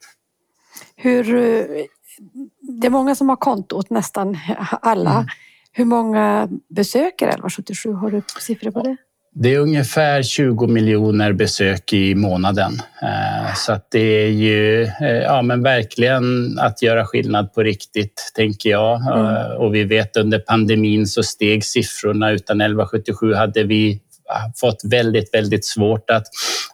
[0.97, 1.65] Hur, eh,
[2.81, 4.39] det är många som har kontot, nästan
[4.83, 5.11] alla.
[5.15, 5.27] Mm.
[5.77, 7.93] Hur många besöker 1177?
[7.93, 8.97] Har du siffror på det?
[9.37, 12.73] Det är ungefär 20 miljoner besök i månaden.
[13.03, 18.71] Eh, Så det är ju eh, ja, men verkligen att göra skillnad på riktigt, tänker
[18.71, 19.01] jag.
[19.01, 19.37] Mm.
[19.37, 22.31] Eh, Och vi vet under pandemin så steg siffrorna.
[22.33, 24.01] Utan 1177 hade vi
[24.61, 26.27] fått väldigt, väldigt svårt att,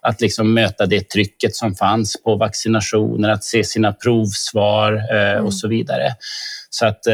[0.02, 5.44] att liksom möta det trycket som fanns på vaccinationer, att se sina provsvar Mm.
[5.44, 6.12] och så vidare.
[6.70, 7.06] Så att,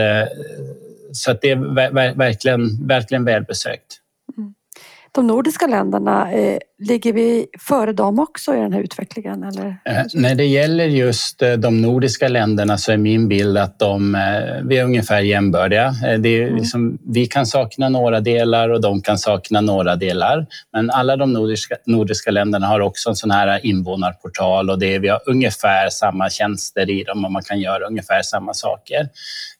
[1.16, 4.00] så att det är ver- ver- verkligen, verkligen välbesökt.
[5.12, 9.42] De nordiska länderna, eh, ligger vi före dem också i den här utvecklingen?
[9.42, 9.66] Eller?
[9.84, 14.14] Eh, När det gäller just eh, de nordiska länderna så är min bild att de,
[14.14, 14.20] eh,
[14.64, 15.94] vi är ungefär jämbördiga.
[16.18, 16.56] Det är Mm.
[16.56, 20.46] liksom, vi kan sakna några delar och de kan sakna några delar.
[20.72, 24.98] Men alla de nordiska, nordiska länderna har också en sån här invånarportal och det är,
[24.98, 29.08] vi har ungefär samma tjänster i dem och man kan göra ungefär samma saker.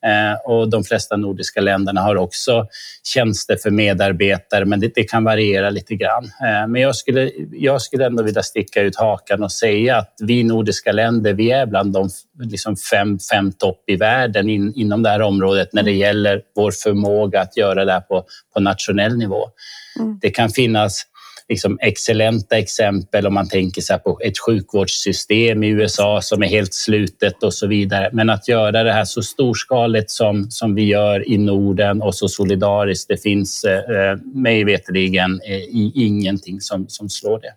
[0.06, 2.66] Eh, Och de flesta nordiska länderna har också
[3.04, 6.24] tjänster för medarbetare, men det, det kan variera lite grann.
[6.24, 10.44] Eh, Men jag skulle, jag skulle ändå vilja sticka ut hakan och säga att vi
[10.44, 15.08] nordiska länder, vi är bland de liksom fem, fem topp i världen in, inom det
[15.08, 19.44] här området när det gäller vår förmåga att göra det här på, på nationell nivå.
[20.00, 20.18] Mm.
[20.22, 21.02] Det kan finnas
[21.48, 26.74] liksom excellenta exempel om man tänker sig på ett sjukvårdssystem i USA som är helt
[26.74, 28.10] slutet och så vidare.
[28.12, 32.28] Men att göra det här så storskaligt som, som vi gör i Norden och så
[32.28, 35.62] solidariskt, det finns eh, eh mig veterligen eh,
[35.94, 37.52] ingenting som, som slår det.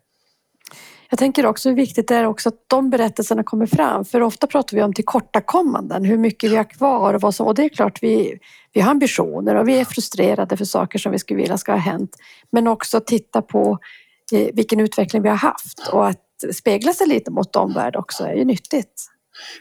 [1.09, 4.05] Jag tänker också hur viktigt det är också att de berättelserna kommer fram.
[4.05, 7.47] För ofta pratar vi om tillkortakommanden, hur mycket vi har kvar och vad som...
[7.47, 8.39] Och det är klart, vi,
[8.73, 11.79] vi har ambitioner och vi är frustrerade för saker som vi skulle vilja ska ha
[11.79, 12.15] hänt.
[12.51, 13.79] Men också titta på
[14.33, 18.33] eh, vilken utveckling vi har haft och att spegla sig lite mot omvärld också är
[18.33, 18.93] ju nyttigt.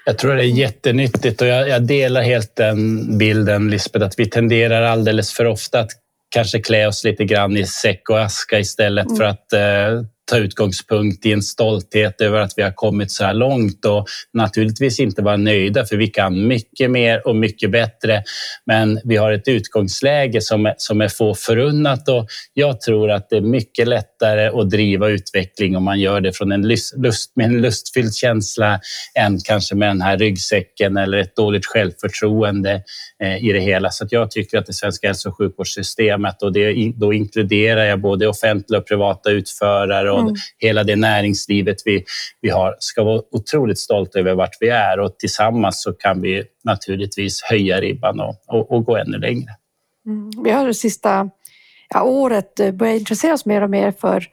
[0.04, 4.30] Jag tror det är jättenyttigt och jag, jag delar helt den bilden, Lisbeth, att vi
[4.30, 5.90] tenderar alldeles för ofta att
[6.28, 9.16] kanske klä oss lite grann i säck och aska istället Mm.
[9.16, 13.34] för att eh, ta utgångspunkt i en stolthet över att vi har kommit så här
[13.34, 18.22] långt och naturligtvis inte vara nöjda för vi kan mycket mer och mycket bättre.
[18.66, 23.30] Men vi har ett utgångsläge som är, som är få förunnat och jag tror att
[23.30, 27.32] det är mycket lättare att driva utveckling om man gör det från en lust, lust,
[27.36, 28.80] med en lustfylld känsla
[29.18, 32.82] än kanske med den här ryggsäcken eller ett dåligt självförtroende
[33.22, 33.90] eh, i det hela.
[33.90, 38.00] Så att jag tycker att det svenska hälso och sjukvårdssystemet och det, då inkluderar jag
[38.00, 40.34] både offentliga och privata utförare och Mm.
[40.58, 42.04] hela det näringslivet vi,
[42.40, 46.44] vi har ska vara otroligt stolta över vart vi är och tillsammans så kan vi
[46.64, 49.50] naturligtvis höja ribban och, och, och gå ännu längre.
[50.06, 50.30] Mm.
[50.44, 51.30] Vi har det sista
[51.88, 54.26] ja, året eh, börjat intressera oss mer och mer för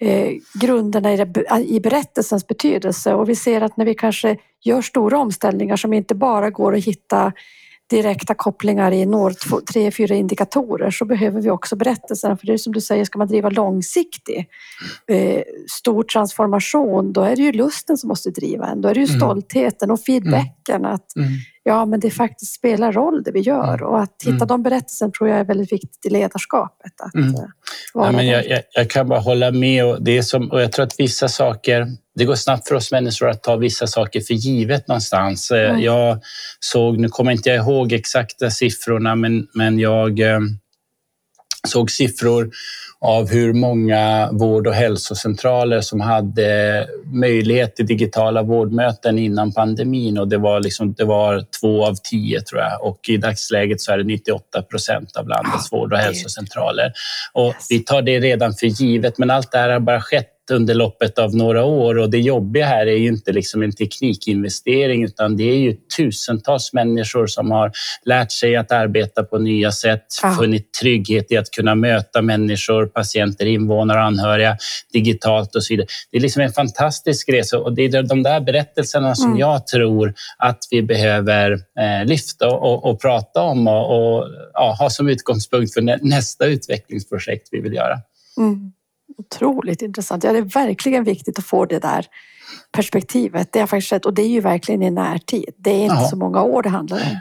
[0.00, 4.82] eh, grunderna i, det, i berättelsens betydelse och vi ser att när vi kanske gör
[4.82, 7.32] stora omställningar som inte bara går att hitta
[7.90, 9.34] direkta kopplingar i några,
[9.72, 12.36] tre, fyra indikatorer så behöver vi också berättelserna.
[12.36, 14.48] För det är som du säger, ska man driva långsiktig
[15.06, 18.80] eh, stor transformation, då är det ju lusten som måste driva en.
[18.80, 19.20] Då är det ju mm.
[19.20, 20.84] stoltheten och feedbacken.
[20.84, 20.92] Mm.
[20.92, 21.28] Att, mm.
[21.66, 24.48] Ja, men det faktiskt spelar roll det vi gör och att hitta mm.
[24.48, 26.92] de berättelserna tror jag är väldigt viktigt i ledarskapet.
[27.00, 27.34] Att, mm.
[27.34, 27.40] Eh,
[27.94, 30.72] ja, men jag, jag, jag, kan bara hålla med och, det är som, och jag
[30.72, 34.34] tror att vissa saker det går snabbt för oss människor att ta vissa saker för
[34.34, 35.50] givet någonstans.
[35.50, 35.80] Mm.
[35.80, 36.20] Jag
[36.60, 40.40] såg, nu kommer inte jag ihåg exakta siffrorna, men, men jag eh,
[41.68, 42.50] såg siffror
[43.04, 50.18] av hur många vård och hälsocentraler som hade möjlighet till digitala vårdmöten innan pandemin.
[50.18, 52.84] Och det var, liksom, det var två av tio tror jag.
[52.84, 56.92] Och i dagsläget så är det 98 procent av landets vård och hälsocentraler.
[57.32, 60.74] Och vi tar det redan för givet men allt det här har bara skett under
[60.74, 61.98] loppet av några år.
[61.98, 66.72] Och det jobbiga här är ju inte liksom en teknikinvestering utan det är ju tusentals
[66.72, 67.72] människor som har
[68.04, 70.30] lärt sig att arbeta på nya sätt, ja.
[70.38, 74.56] funnit trygghet i att kunna möta människor, patienter, invånare och anhöriga
[74.92, 75.86] digitalt och så vidare.
[76.10, 79.38] Det är liksom en fantastisk resa och det är de där berättelserna som mm.
[79.38, 84.90] jag tror att vi behöver eh, lyfta och, och, prata om och, och ja, ha
[84.90, 88.00] som utgångspunkt för nästa utvecklingsprojekt vi vill göra.
[88.36, 88.72] Mm.
[89.18, 90.24] Otroligt intressant.
[90.24, 92.06] Ja, det är verkligen viktigt att få det där
[92.72, 93.52] perspektivet.
[93.52, 95.50] Det har faktiskt skett och det är ju verkligen i närtid.
[95.56, 96.08] Det är inte Aha.
[96.08, 97.20] så många år det handlar om.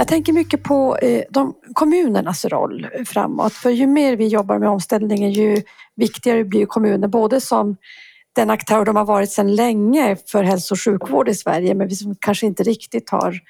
[0.00, 3.52] Jag tänker mycket på eh, de, kommunernas roll framåt.
[3.52, 5.62] För ju mer vi jobbar med omställningen, ju
[5.96, 7.10] viktigare blir kommunen.
[7.10, 7.76] Både som
[8.36, 11.94] den aktör de har varit sedan länge för hälso och sjukvård i Sverige, men vi
[11.94, 13.40] som kanske inte riktigt har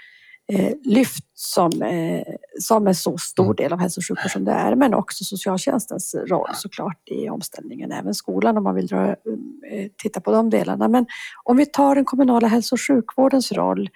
[0.53, 2.23] eh, lyft som, eh,
[2.61, 3.57] som en så stor mm.
[3.57, 7.93] del av hälso och sjukvård som det är, men också socialtjänstens roll såklart i omställningen,
[7.93, 9.15] även skolan om man vill dra,
[10.03, 10.89] titta på de delarna.
[10.89, 11.07] Men
[11.45, 13.91] om vi tar den kommunala hälso och sjukvårdens roll,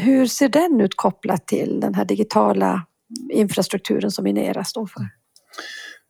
[0.00, 2.86] hur ser den ut kopplat till den här digitala
[3.30, 5.02] infrastrukturen som Inera står för?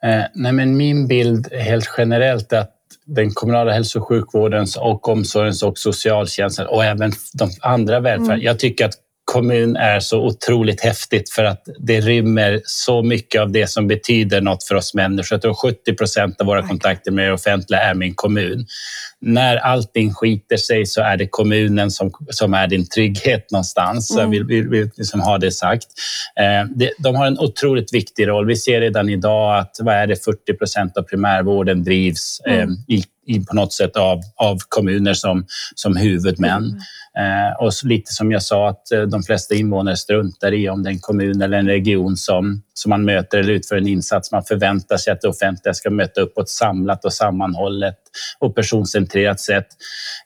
[0.09, 2.70] Eh, nej men min bild helt generellt är att
[3.07, 8.33] den kommunala hälso och sjukvårdens och omsorgens och socialtjänsten och även de andra välfärden.
[8.33, 8.44] Mm.
[8.44, 8.94] Jag tycker att
[9.25, 14.41] kommun är så otroligt häftigt för att det rymmer så mycket av det som betyder
[14.41, 15.35] något för oss människor.
[15.35, 18.67] Jag tror 70 procent av våra kontakter med det offentliga är min kommun.
[19.21, 24.11] När allting skiter sig så är det kommunen som, som är din trygghet någonstans.
[24.11, 24.23] Mm.
[24.23, 25.87] Jag vill, vill, vill liksom ha det sagt.
[26.41, 28.47] Eh, de har en otroligt viktig roll.
[28.47, 32.75] Vi ser redan idag att vad är det, 40 procent av primärvården drivs eh, mm.
[32.89, 33.05] i
[33.49, 36.63] på något sätt av, av kommuner som, som huvudmän.
[36.63, 36.79] Mm.
[37.19, 40.89] Eh, och lite som jag sa, att eh, de flesta invånare struntar i om det
[40.89, 44.33] är en kommun eller en region som, som man möter eller utför en insats.
[44.33, 47.99] Man förväntar sig att det offentliga ska möta upp på ett samlat och sammanhållet
[48.39, 49.67] och personcentrerat sätt.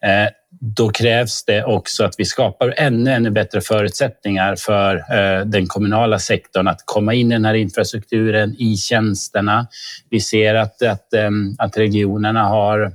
[0.03, 5.67] Eh, då krävs det också att vi skapar ännu, ännu bättre förutsättningar för eh, den
[5.67, 9.67] kommunala sektorn att komma in i den här infrastrukturen, i tjänsterna.
[10.11, 12.93] Vi ser att, att, eh, att regionerna har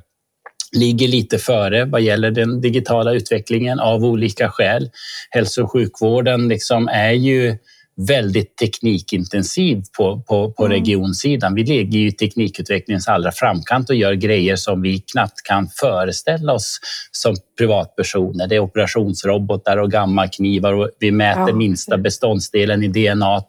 [0.75, 4.89] ligger lite före vad gäller den digitala utvecklingen av olika skäl.
[5.29, 7.57] Hälso och sjukvården liksom är ju
[7.95, 10.77] väldigt teknikintensiv på, på, på mm.
[10.77, 11.55] regionsidan.
[11.55, 16.79] Vi ligger i teknikutvecklingens allra framkant och gör grejer som vi knappt kan föreställa oss
[17.11, 18.47] som privatpersoner.
[18.47, 21.55] Det är operationsrobotar och gammaknivar och vi mäter ja.
[21.55, 23.43] minsta beståndsdelen i DNA.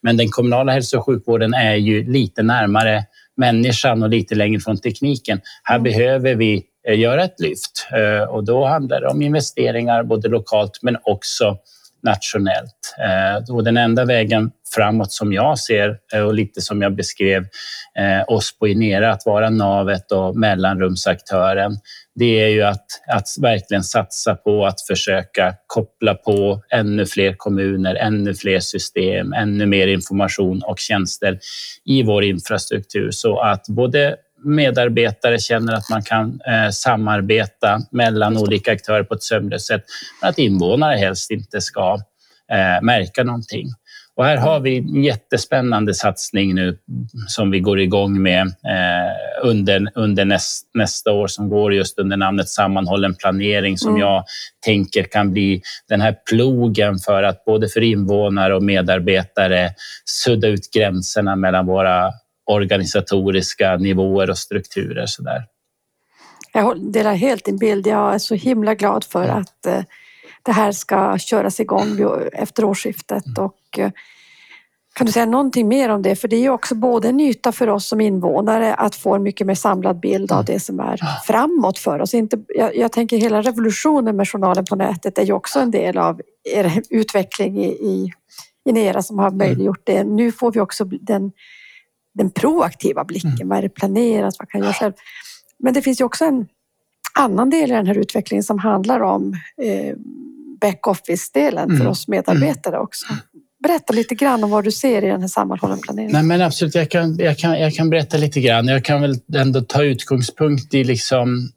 [0.00, 3.04] Men den kommunala hälso och sjukvården är ju lite närmare
[3.36, 5.40] människan och lite längre från tekniken.
[5.62, 5.82] Här mm.
[5.84, 10.78] behöver vi eh, göra ett lyft eh, och då handlar det om investeringar både lokalt
[10.82, 11.58] men också
[12.02, 12.94] nationellt.
[12.98, 17.42] Eh, och den enda vägen framåt som jag ser eh, och lite som jag beskrev
[17.98, 21.78] eh, oss på Inera, att vara navet och mellanrumsaktören,
[22.14, 27.94] det är ju att, att verkligen satsa på att försöka koppla på ännu fler kommuner,
[27.94, 31.38] ännu fler system, ännu mer information och tjänster
[31.84, 38.72] i vår infrastruktur så att både medarbetare känner att man kan eh, samarbeta mellan olika
[38.72, 39.84] aktörer på ett sömlöst sätt,
[40.20, 41.98] men att invånare helst inte ska
[42.52, 43.68] eh, märka någonting.
[44.16, 46.78] Och här har vi en jättespännande satsning nu
[47.26, 52.16] som vi går igång med eh, under, under näst, nästa år som går just under
[52.16, 54.00] namnet sammanhållen planering som mm.
[54.00, 54.24] jag
[54.64, 59.70] tänker kan bli den här plogen för att både för invånare och medarbetare
[60.04, 62.12] sudda ut gränserna mellan våra
[62.44, 65.06] organisatoriska nivåer och strukturer.
[65.06, 65.44] Så där.
[66.52, 67.86] Jag delar helt din bild.
[67.86, 69.36] Jag är så himla glad för mm.
[69.36, 69.82] att eh,
[70.42, 72.00] det här ska köras igång
[72.32, 73.26] efter årsskiftet.
[73.26, 73.44] Mm.
[73.44, 73.90] Och, eh,
[74.94, 76.16] Kan du säga någonting mer om det?
[76.16, 79.22] För det är ju också både en yta för oss som invånare att få en
[79.22, 82.14] mycket mer samlad bild av det som är framåt för oss.
[82.14, 85.98] Inte, jag, jag tänker hela revolutionen med journalen på nätet är ju också en del
[85.98, 86.20] av
[86.54, 88.12] er utveckling i, i,
[88.64, 90.04] i Nera som har möjliggjort det.
[90.04, 91.32] Nu får vi också den,
[92.14, 93.48] den proaktiva blicken.
[93.48, 94.34] Vad är det planerat?
[94.38, 94.92] Vad kan jag göra själv?
[95.58, 96.46] Men det finns ju också en
[97.18, 99.96] annan del i den här utvecklingen som handlar om eh,
[100.60, 101.86] backoffice-delen för Mm.
[101.86, 103.06] oss medarbetare också.
[103.62, 106.12] Berätta lite grann om vad du ser i den här sammanhållna planeringen.
[106.12, 108.66] Nej, men absolut, jag kan, jag, kan, jag kan berätta lite grann.
[108.68, 111.48] Jag kan väl ändå ta utgångspunkt i liksom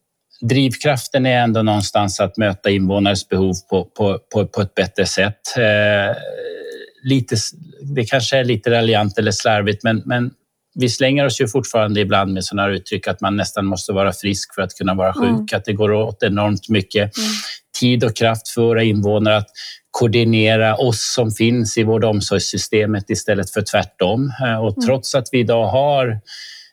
[0.42, 5.58] drivkraften är ändå någonstans att möta invånares behov på, på, på, på ett bättre sätt.
[5.58, 6.16] Eh,
[7.04, 7.36] lite,
[7.96, 10.32] det kanske är lite raljant eller slarvigt, men, men
[10.76, 14.14] vi slänger oss ju fortfarande ibland med sådana här uttryck att man nästan måste vara
[14.14, 15.46] frisk för att kunna vara sjuk, Mm.
[15.54, 17.30] att det går åt enormt mycket Mm.
[17.80, 19.48] tid och kraft för våra invånare att
[19.92, 24.32] koordinera oss som finns i vård och omsorgssystemet istället för tvärtom.
[24.46, 24.86] Eh, Och Mm.
[24.88, 26.20] trots att vi idag har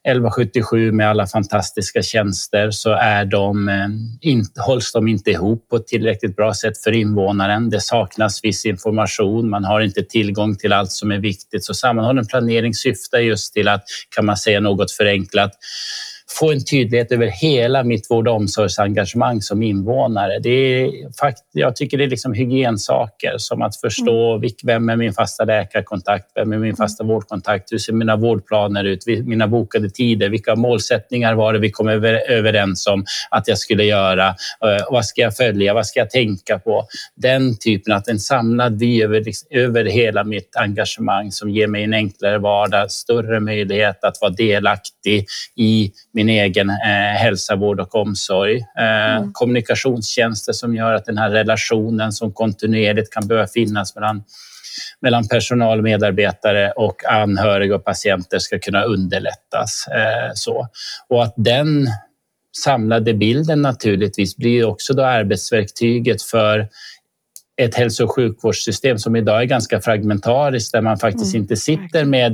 [0.04, 3.88] 1177 med alla fantastiska tjänster så är de, eh,
[4.20, 7.70] in, hålls de inte ihop på ett tillräckligt bra sätt för invånaren.
[7.70, 11.64] Det saknas viss information, man har inte tillgång till allt som är viktigt.
[11.64, 13.84] Så sammanhållen planering syftar just till att,
[14.14, 15.52] kan man säga något förenklat,
[16.38, 20.38] få en tydlighet över hela mitt vård och omsorgsengagemang som invånare.
[20.38, 20.90] Det är,
[21.52, 26.26] jag tycker det är liksom hygiensaker som att förstå vilk- vem är min fasta läkarkontakt,
[26.34, 31.34] vem är min fasta vårdkontakt, hur ser mina vårdplaner ut, mina bokade tider, vilka målsättningar
[31.34, 35.36] var det vi kom över, överens om att jag skulle göra, Eh, vad ska jag
[35.36, 36.86] följa, vad ska jag tänka på?
[37.16, 41.94] Den typen, att en samlad vy över, över hela mitt engagemang som ger mig en
[41.94, 48.56] enklare vardag, större möjlighet att vara delaktig i min egen eh, hälsa, vård och omsorg.
[48.78, 49.32] Eh, Mm.
[49.32, 54.24] Kommunikationstjänster som gör att den här relationen som kontinuerligt kan behöva finnas mellan
[55.02, 59.86] mellan personal, medarbetare och anhöriga och patienter ska kunna underlättas.
[59.88, 60.68] Eh, så.
[61.08, 61.86] Och att den
[62.64, 66.68] samlade bilden naturligtvis blir också då arbetsverktyget för
[67.64, 72.04] ett hälso och sjukvårdssystem som idag är ganska fragmentariskt där man faktiskt Mm, inte sitter
[72.04, 72.32] med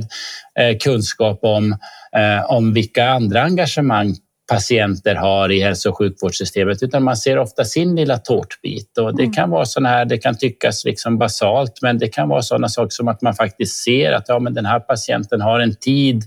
[0.59, 1.71] eh, kunskap om,
[2.15, 4.15] eh, om vilka andra engagemang
[4.51, 8.97] patienter har i hälso och sjukvårdssystemet utan man ser ofta sin lilla tårtbit.
[8.97, 9.33] Och det Mm.
[9.33, 12.89] kan vara såna här, det kan tyckas liksom basalt men det kan vara sådana saker
[12.89, 16.23] som att man faktiskt ser att ja, men den här patienten har en tid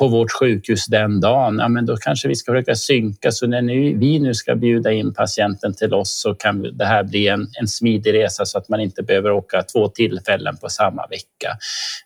[0.00, 3.32] på vårt sjukhus den dagen, ja, men då kanske vi ska försöka synka.
[3.32, 7.04] Så när nu, vi nu ska bjuda in patienten till oss så kan det här
[7.04, 11.06] bli en, en smidig resa så att man inte behöver åka två tillfällen på samma
[11.06, 11.56] vecka.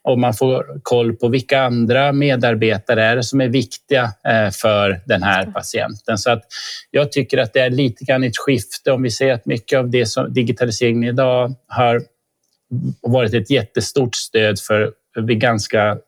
[0.02, 5.00] Och man får koll på vilka andra medarbetare är det som är viktiga eh, för
[5.06, 6.18] den här patienten.
[6.18, 6.42] Så att
[6.90, 9.90] jag tycker att det är lite grann ett skifte om vi ser att mycket av
[9.90, 12.02] det som digitaliseringen idag har
[13.02, 14.92] varit ett jättestort stöd för
[15.26, 15.98] vid ganska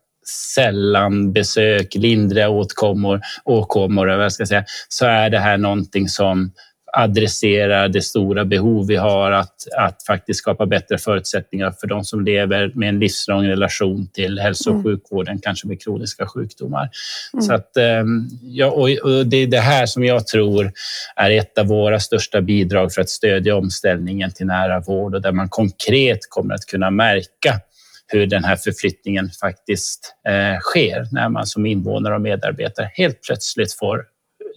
[0.54, 6.52] sällan besök, lindriga åtkommor, åkommor, vad jag ska säga, så är det här någonting som
[6.92, 12.24] adresserar det stora behov vi har att, att faktiskt skapa bättre förutsättningar för de som
[12.24, 14.84] lever med en livslång relation till hälso och Mm.
[14.84, 16.90] sjukvården, kanske med kroniska sjukdomar.
[17.32, 17.42] Mm.
[17.42, 20.72] Så att, ehm, ja, och det är det här som jag tror
[21.16, 25.32] är ett av våra största bidrag för att stödja omställningen till nära vård och där
[25.32, 27.60] man konkret kommer att kunna märka
[28.06, 33.72] hur den här förflyttningen faktiskt eh, sker när man som invånare och medarbetare helt plötsligt
[33.72, 34.04] får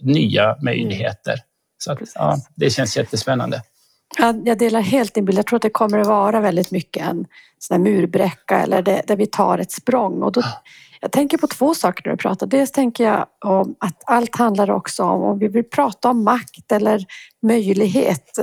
[0.02, 1.34] nya möjligheter.
[1.78, 3.62] Så att, ja, det känns jättespännande.
[4.18, 5.38] Ja, jag delar helt din bild.
[5.38, 7.26] Jag tror att det kommer att vara väldigt mycket en
[7.58, 10.22] sån murbräcka eller det, där vi tar ett språng.
[10.22, 10.42] Och då,
[11.00, 12.46] jag tänker på två saker när du pratar.
[12.46, 16.72] Dels tänker jag om att allt handlar också om, om vi vill prata om makt
[16.72, 17.04] eller
[17.42, 18.38] möjlighet,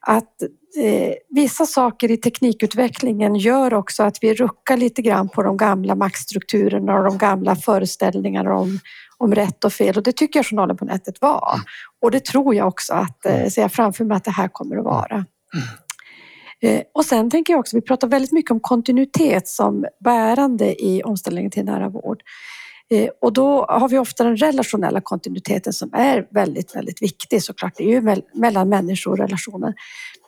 [0.00, 0.34] att
[0.76, 5.94] eh, vissa saker i teknikutvecklingen gör också att vi ruckar lite grann på de gamla
[5.94, 8.78] maktstrukturerna och de gamla föreställningarna om,
[9.18, 9.96] om rätt och fel.
[9.96, 11.60] Och det tycker jag journalen på nätet var.
[12.02, 14.76] Och det tror jag också att, eh, ser jag framför mig att det här kommer
[14.76, 15.24] att vara.
[16.62, 21.02] Eh, Och sen tänker jag också, vi pratar väldigt mycket om kontinuitet som bärande i
[21.02, 22.20] omställningen till nära vård.
[22.90, 27.72] Eh, Och då har vi ofta den relationella kontinuiteten som är väldigt, väldigt viktig såklart.
[27.76, 29.74] Det är ju mell- mellan människor och relationer.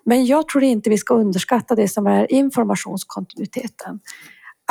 [0.09, 4.01] Men jag tror inte vi ska underskatta det som är informationskontinuiteten.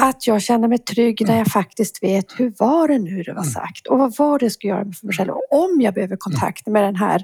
[0.02, 3.44] Att jag känner mig trygg när jag faktiskt vet hur var det nu det var
[3.44, 5.30] sagt och vad var det jag ska göra för mig själv.
[5.32, 7.24] Och om jag behöver kontakt med den här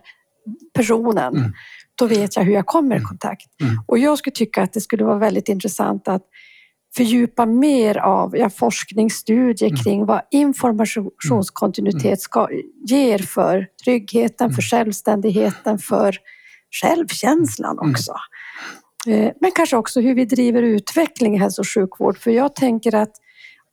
[0.76, 1.52] personen, Mm.
[1.96, 3.62] då vet jag hur jag kommer i kontakt.
[3.62, 3.76] Mm.
[3.88, 6.22] Och jag skulle tycka att det skulle vara väldigt intressant att
[6.96, 9.84] fördjupa mer av ja, forskningsstudier Mm.
[9.84, 12.48] kring vad informationskontinuitet ska,
[12.88, 14.56] ger för tryggheten, Mm.
[14.56, 16.18] för självständigheten, för
[16.82, 17.92] självkänslan Mm.
[17.92, 18.14] också.
[19.08, 22.18] Eh, Men kanske också hur vi driver utveckling i hälso och sjukvård.
[22.18, 23.12] För jag tänker att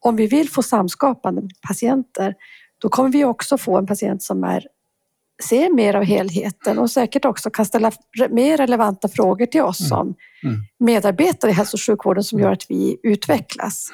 [0.01, 2.35] om vi vill få samskapande patienter,
[2.83, 4.67] då kommer vi också få en patient som är,
[5.49, 7.93] ser mer av helheten och säkert också kan ställa
[8.31, 9.89] mer relevanta frågor till oss mm.
[9.89, 10.61] som mm.
[10.79, 13.93] medarbetare i hälso och sjukvården som gör att vi utvecklas.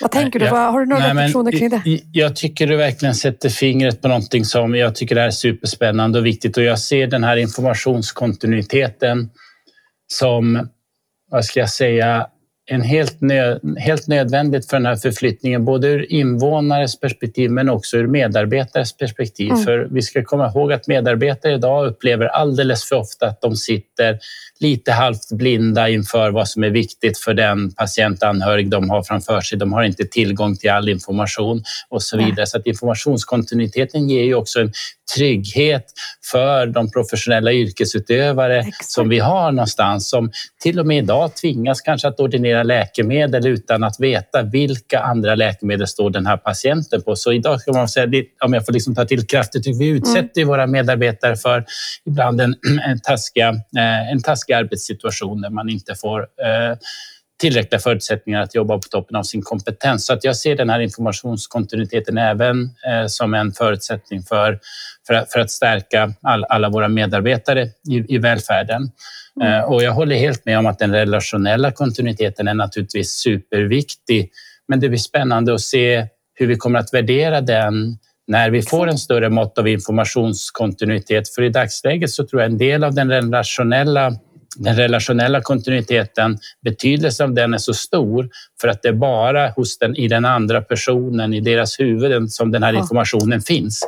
[0.00, 0.46] Vad tänker du?
[0.46, 1.82] Ja, har du några nej, reflektioner kring det?
[2.12, 6.56] Jag tycker du verkligen sätter fingret på någonting som jag tycker är superspännande och viktigt
[6.56, 9.30] och jag ser den här informationskontinuiteten
[10.12, 10.68] som,
[11.30, 12.26] vad ska jag säga,
[12.72, 17.96] en helt, nö, helt nödvändigt för den här förflyttningen, både ur invånares perspektiv men också
[17.96, 19.50] ur medarbetares perspektiv.
[19.50, 19.64] Mm.
[19.64, 24.18] För vi ska komma ihåg att medarbetare idag upplever alldeles för ofta att de sitter
[24.60, 29.58] lite halvt blinda inför vad som är viktigt för den patientanhörig de har framför sig.
[29.58, 32.46] De har inte tillgång till all information och så vidare.
[32.46, 34.72] Så att informationskontinuiteten ger ju också en
[35.16, 35.84] trygghet
[36.30, 38.90] för de professionella yrkesutövare Exakt.
[38.90, 40.30] som vi har någonstans som
[40.62, 45.86] till och med idag tvingas kanske att ordinera läkemedel utan att veta vilka andra läkemedel
[45.86, 47.16] står den här patienten på.
[47.16, 50.48] Så idag ska man säga, om jag får liksom ta till kraftigt, vi utsätter mm.
[50.48, 51.64] våra medarbetare för
[52.06, 52.54] ibland en,
[52.86, 56.76] en, taskiga, eh, en taskig arbetssituation där man inte får eh,
[57.40, 60.06] tillräckliga förutsättningar att jobba på toppen av sin kompetens.
[60.06, 64.58] Så att jag ser den här informationskontinuiteten även eh, som en förutsättning för,
[65.06, 68.90] för, att, för att stärka all, alla våra medarbetare i, i välfärden.
[69.40, 69.52] Mm.
[69.52, 74.30] Eh, och jag håller helt med om att den relationella kontinuiteten är naturligtvis superviktig.
[74.68, 78.88] Men det blir spännande att se hur vi kommer att värdera den när vi får
[78.88, 81.34] en större mått av informationskontinuitet.
[81.34, 84.12] För i dagsläget så tror jag en del av den relationella
[84.56, 88.28] den relationella kontinuiteten, betydelsen av den är så stor
[88.60, 92.52] för att det är bara hos den, i den andra personen, i deras huvuden som
[92.52, 93.80] den här informationen finns.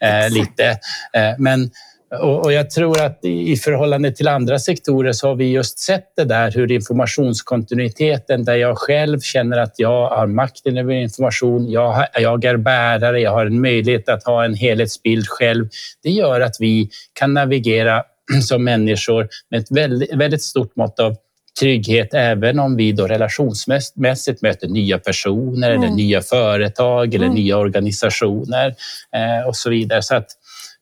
[0.00, 0.64] Eh, lite.
[1.12, 1.70] Eh, men
[2.18, 6.12] och, och, jag tror att i förhållande till andra sektorer så har vi just sett
[6.16, 12.06] det där hur informationskontinuiteten där jag själv känner att jag har makten över information, jag,
[12.14, 15.68] jag är bärare, jag har en möjlighet att ha en helhetsbild själv.
[16.02, 18.02] Det gör att vi kan navigera
[18.42, 21.16] som människor med ett väldigt, väldigt stort mått av
[21.60, 25.82] trygghet även om vi då relationsmässigt möter nya personer mm.
[25.82, 27.34] eller nya företag eller mm.
[27.34, 28.74] nya organisationer
[29.16, 30.02] eh, och så vidare.
[30.02, 30.26] Så, att,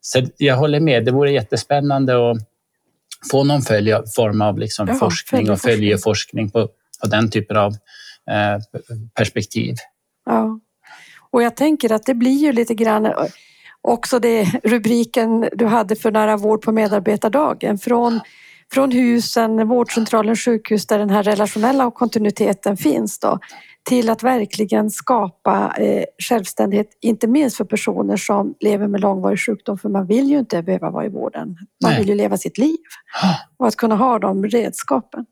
[0.00, 2.36] så jag håller med, det vore jättespännande att
[3.30, 6.68] få någon följ, form av liksom ja, forskning och följeforskning på,
[7.00, 7.72] på den typen av
[8.30, 8.58] eh,
[9.14, 9.74] perspektiv.
[10.26, 10.60] Ja,
[11.30, 13.06] och jag tänker att det blir ju lite grann
[13.88, 17.78] också det rubriken du hade för nära vård på medarbetardagen.
[17.78, 18.20] Från,
[18.72, 23.38] från husen, vårdcentralen, sjukhus där den här relationella kontinuiteten finns då,
[23.88, 29.78] till att verkligen skapa eh, självständighet, inte minst för personer som lever med långvarig sjukdom,
[29.78, 31.48] för man vill ju inte behöva vara i vården.
[31.82, 31.98] Man Nej.
[31.98, 32.78] vill ju leva sitt liv
[33.56, 35.26] och att kunna ha de redskapen.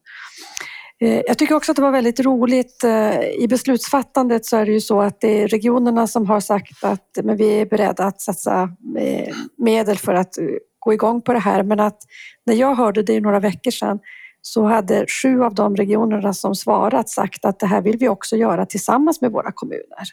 [1.03, 2.85] Eh, jag tycker också att det var väldigt roligt.
[2.85, 6.85] Eh, I beslutsfattandet så är det ju så att det är regionerna som har sagt
[6.85, 8.63] att men vi är beredda att satsa
[8.99, 10.35] eh, medel för att
[10.79, 11.63] gå igång på det här.
[11.63, 11.99] Men att
[12.47, 13.99] när jag hörde det några veckor sedan
[14.43, 18.37] så hade sju av de regionerna som svarat sagt att det här vill vi också
[18.37, 20.05] göra tillsammans med våra kommuner.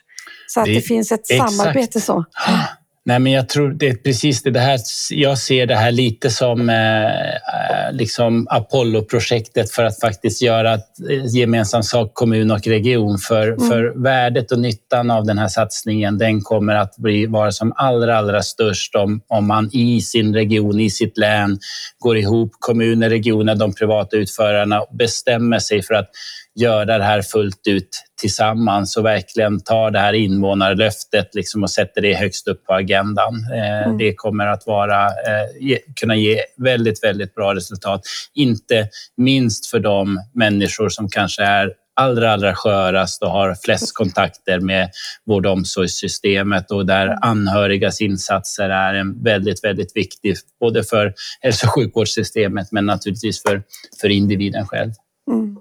[0.47, 1.51] Så att det, det finns ett exakt.
[1.51, 2.25] samarbete så.
[3.05, 4.79] Nej, men jag tror det är precis det här.
[5.11, 7.43] Jag ser det här lite som eh, eh
[7.91, 13.17] liksom Apollo-projektet för att faktiskt göra eh, gemensam sak kommun och region.
[13.17, 13.69] För, mm.
[13.69, 18.17] för värdet och nyttan av den här satsningen, den kommer att bli, vara som allra,
[18.17, 21.59] allra störst om, om man i sin region, i sitt län
[21.99, 26.09] går ihop, kommuner, regioner, de privata utförarna bestämmer sig för att
[26.55, 27.89] göra det här fullt ut
[28.21, 33.35] tillsammans och verkligen tar det här invånarlöftet liksom och sätter det högst upp på agendan.
[33.53, 33.97] Eh, mm.
[33.97, 38.01] Det kommer att vara, eh, kunna ge väldigt, väldigt bra resultat.
[38.33, 38.87] Inte
[39.17, 44.89] minst för de människor som kanske är allra, allra skörast och har flest kontakter med
[45.25, 47.19] vård och omsorgssystemet och där mm.
[47.21, 53.63] anhörigas insatser är en väldigt, väldigt viktig, både för hälso och sjukvårdssystemet men naturligtvis för,
[54.01, 54.91] för individen själv.
[55.31, 55.57] Mm.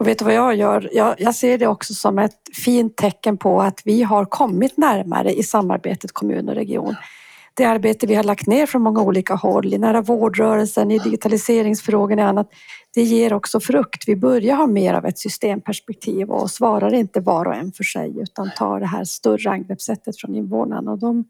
[0.00, 0.88] Och vet du vad jag gör?
[0.92, 5.32] Jag, jag, ser det också som ett fint tecken på att vi har kommit närmare
[5.32, 6.94] i samarbetet kommun och region.
[7.54, 12.22] Det arbete vi har lagt ner från många olika håll, i nära vårdrörelsen, i digitaliseringsfrågorna
[12.22, 12.50] och annat,
[12.94, 14.04] det ger också frukt.
[14.06, 18.20] Vi börjar ha mer av ett systemperspektiv och svarar inte var och en för sig
[18.20, 20.92] utan tar det här större angreppssättet från invånarna.
[20.92, 21.24] Och de,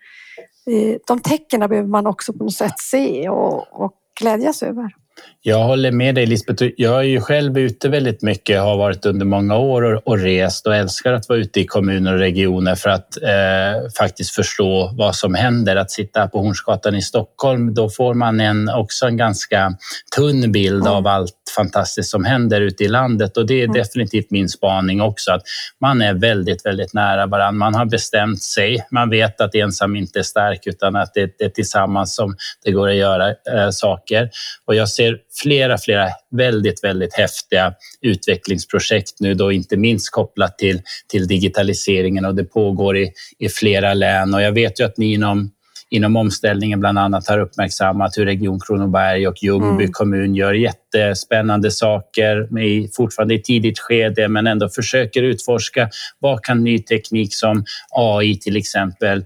[0.66, 4.94] eh, de tecknen behöver man också på något sätt se och, och glädjas över.
[5.42, 6.64] Jag håller med dig Lisbeth.
[6.76, 10.76] Jag är ju själv ute väldigt mycket, har varit under många år och rest och
[10.76, 15.34] älskar att vara ute i kommuner och regioner för att eh, faktiskt förstå vad som
[15.34, 15.76] händer.
[15.76, 19.72] Att sitta på Hornsgatan i Stockholm, då får man en, också en ganska
[20.16, 20.92] tunn bild mm.
[20.92, 23.74] av allt fantastiskt som händer ute i landet och det är mm.
[23.74, 25.42] definitivt min spaning också att
[25.80, 27.58] man är väldigt, väldigt nära varandra.
[27.58, 28.86] Man har bestämt sig.
[28.90, 32.88] Man vet att ensam inte är stark utan att det är tillsammans som det går
[32.88, 34.30] att göra eh, saker.
[34.64, 35.09] Och jag ser
[35.42, 42.34] flera, flera väldigt, väldigt häftiga utvecklingsprojekt nu då inte minst kopplat till, till digitaliseringen och
[42.34, 45.50] det pågår i, i flera län och jag vet ju att ni inom
[45.90, 49.92] inom omställningen bland annat har uppmärksammat hur Region Kronoberg och Ljungby mm.
[49.92, 56.64] kommun gör jättespännande saker, med, fortfarande i tidigt skede, men ändå försöker utforska vad kan
[56.64, 59.24] ny teknik som AI till exempel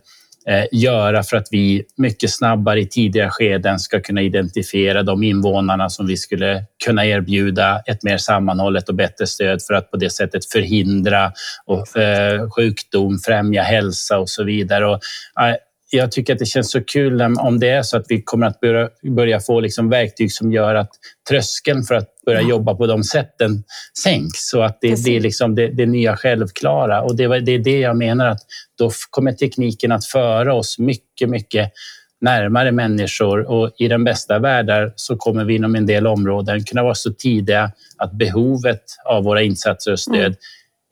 [0.48, 5.90] Eh, göra för att vi mycket snabbare i tidiga skeden ska kunna identifiera de invånarna
[5.90, 10.10] som vi skulle kunna erbjuda ett mer sammanhållet och bättre stöd för att på det
[10.10, 11.32] sättet förhindra
[11.66, 14.86] och, eh, sjukdom, främja hälsa och så vidare.
[14.86, 15.00] Och,
[15.40, 15.56] eh,
[15.90, 18.60] jag tycker att det känns så kul om det är så att vi kommer att
[18.60, 20.90] börja, börja få liksom verktyg som gör att
[21.28, 22.48] tröskeln för att börja ja.
[22.48, 23.64] jobba på de sätten
[24.04, 27.02] sänks så att det, det är liksom det, det, nya självklara.
[27.02, 28.40] Och det, det är det jag menar att
[28.78, 31.72] då kommer tekniken att föra oss mycket, mycket
[32.20, 36.82] närmare människor och i den bästa världar så kommer vi inom en del områden kunna
[36.82, 40.36] vara så tidiga att behovet av våra insatser och stöd mm.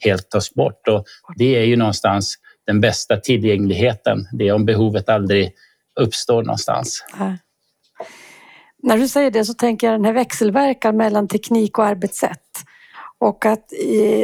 [0.05, 0.89] helt tas bort.
[0.89, 1.07] Och
[1.37, 2.35] det är ju någonstans
[2.67, 4.29] den bästa tillgängligheten.
[4.33, 5.53] Det är om behovet aldrig
[6.01, 7.05] uppstår någonstans.
[7.19, 7.37] Ja.
[8.83, 12.39] När du säger det så tänker jag den här växelverkan mellan teknik och arbetssätt.
[13.19, 13.73] Och att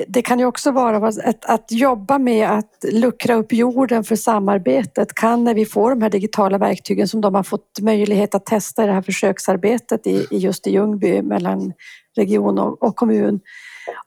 [0.09, 5.15] det kan ju också vara att, att jobba med att luckra upp jorden för samarbetet
[5.15, 8.85] kan när vi får de här digitala verktygen som de har fått möjlighet att testa
[8.85, 11.73] i det här försöksarbetet i, just i Ljungby mellan
[12.17, 13.41] region och, och kommun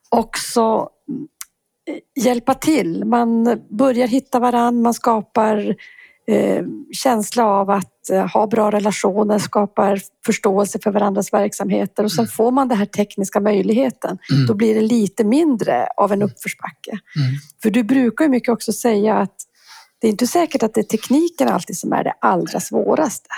[0.10, 0.89] också
[2.16, 3.06] hjälpa till.
[3.06, 5.76] Man börjar hitta varann, man skapar eh,
[6.91, 12.32] känsla av att eh, ha bra relationer, skapar förståelse för varandras verksamheter och sen mm.
[12.32, 14.17] får man den här tekniska möjligheten.
[14.32, 14.45] Mm.
[14.45, 16.91] Då blir det lite mindre av en uppförsbacke.
[16.91, 17.32] Mm.
[17.63, 19.36] För du brukar ju mycket också säga att
[20.01, 23.30] det är inte säkert att det är tekniken alltid som är det allra svåraste.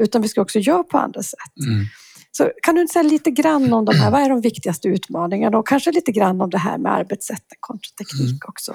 [0.00, 1.66] Utan vi ska också göra på andra sätt.
[1.66, 1.84] Mm.
[2.32, 5.68] Så kan du säga lite grann om de här, vad är de viktigaste utmaningarna och
[5.68, 8.38] kanske lite grann om det här med arbetssättet kontra teknik mm.
[8.46, 8.72] också?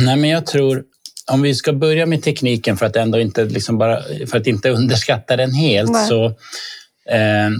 [0.04, 0.84] Nej, men jag tror
[1.30, 4.70] om vi ska börja med tekniken för att ändå inte liksom bara för att inte
[4.78, 6.08] underskatta den helt Nej.
[6.08, 6.26] så
[7.10, 7.50] eh,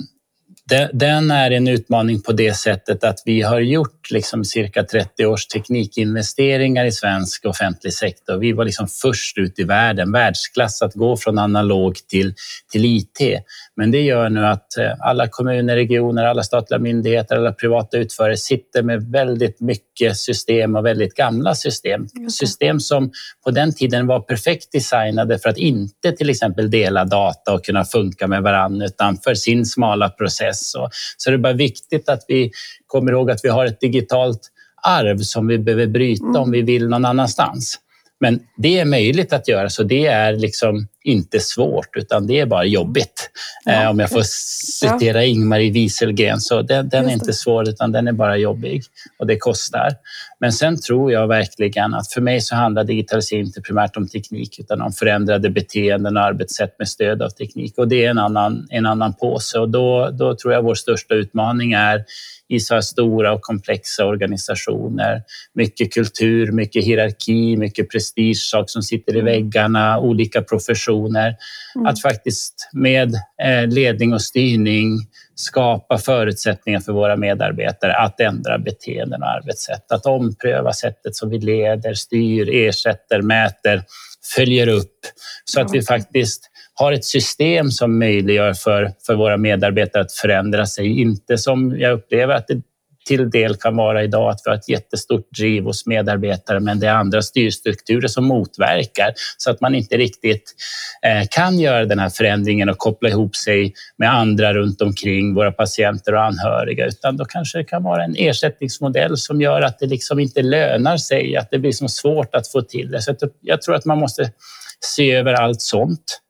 [0.92, 5.46] den är en utmaning på det sättet att vi har gjort liksom cirka 30 års
[5.46, 8.38] teknikinvesteringar i svensk offentlig sektor.
[8.38, 12.34] Vi var liksom först ut i världen, världsklass att gå från analog till,
[12.72, 13.20] till IT.
[13.76, 18.36] Men det gör nu att eh, alla kommuner, regioner, alla statliga myndigheter, alla privata utförare
[18.36, 22.06] sitter med väldigt mycket system och väldigt gamla system.
[22.30, 23.10] System som
[23.44, 27.84] på den tiden var perfekt designade för att inte till exempel dela data och kunna
[27.84, 30.72] funka med varandra utan för sin smala process.
[31.16, 32.50] Så det är bara viktigt att vi
[32.86, 34.50] kommer ihåg att vi har ett digitalt
[34.82, 37.80] arv som vi behöver bryta om vi vill någon annanstans.
[38.24, 42.46] Men det är möjligt att göra, så det är liksom inte svårt, utan det är
[42.46, 43.30] bara jobbigt.
[43.64, 43.82] Ja.
[43.82, 45.28] Eh, om jag får citera ja.
[45.28, 48.82] Ingmarie Wieselgren, så den, den är inte svår, utan den är bara jobbig
[49.18, 49.92] och det kostar.
[50.40, 54.58] Men sen tror jag verkligen att för mig så handlar digitalisering inte primärt om teknik,
[54.58, 57.78] utan om förändrade beteenden och arbetssätt med stöd av teknik.
[57.78, 61.14] Och det är en annan, en annan påse och då, då tror jag vår största
[61.14, 62.04] utmaning är
[62.48, 65.22] i så här stora och komplexa organisationer.
[65.54, 69.32] Mycket kultur, mycket hierarki, mycket prestige, saker som sitter i mm.
[69.32, 71.36] väggarna, olika professioner.
[71.74, 71.86] Mm.
[71.86, 74.98] Att faktiskt med eh, ledning och styrning
[75.34, 79.92] skapa förutsättningar för våra medarbetare att ändra beteenden och arbetssätt.
[79.92, 83.82] Att ompröva sättet som vi leder, styr, ersätter, mäter,
[84.36, 84.98] följer upp
[85.44, 90.66] så att vi faktiskt har ett system som möjliggör för, för våra medarbetare att förändra
[90.66, 91.00] sig.
[91.00, 92.62] Inte som jag upplever att det
[93.06, 96.86] till del kan vara idag att vi har ett jättestort driv hos medarbetare men det
[96.86, 100.54] är andra styrstrukturer som motverkar så att man inte riktigt
[101.02, 105.52] eh, kan göra den här förändringen och koppla ihop sig med andra runt omkring våra
[105.52, 109.86] patienter och anhöriga utan då kanske det kan vara en ersättningsmodell som gör att det
[109.86, 113.02] liksom inte lönar sig, att det blir som svårt att få till det.
[113.02, 114.30] Så jag tror att man måste
[114.80, 116.20] se över allt sånt.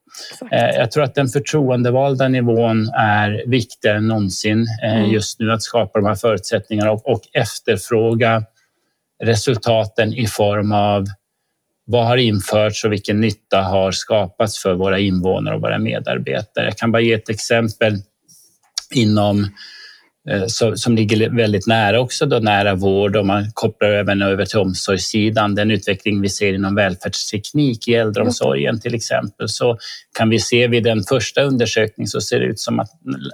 [0.50, 5.10] Eh, jag tror att den förtroendevalda nivån är viktigare än någonsin eh, mm.
[5.10, 8.44] just nu att skapa de här förutsättningarna och, och efterfråga
[9.22, 11.06] resultaten i form av
[11.86, 16.64] vad har införts och vilken nytta har skapats för våra invånare och våra medarbetare.
[16.64, 17.96] Jag kan bara ge ett exempel.
[18.94, 19.48] inom
[20.30, 24.58] Eh, som ligger väldigt nära också, då, nära vård och man kopplar även över till
[24.58, 25.54] omsorgssidan.
[25.54, 29.78] Den utveckling vi ser inom välfärdsteknik i äldreomsorgen till exempel så
[30.18, 32.90] kan vi se vid den första undersökningen så ser det ut som att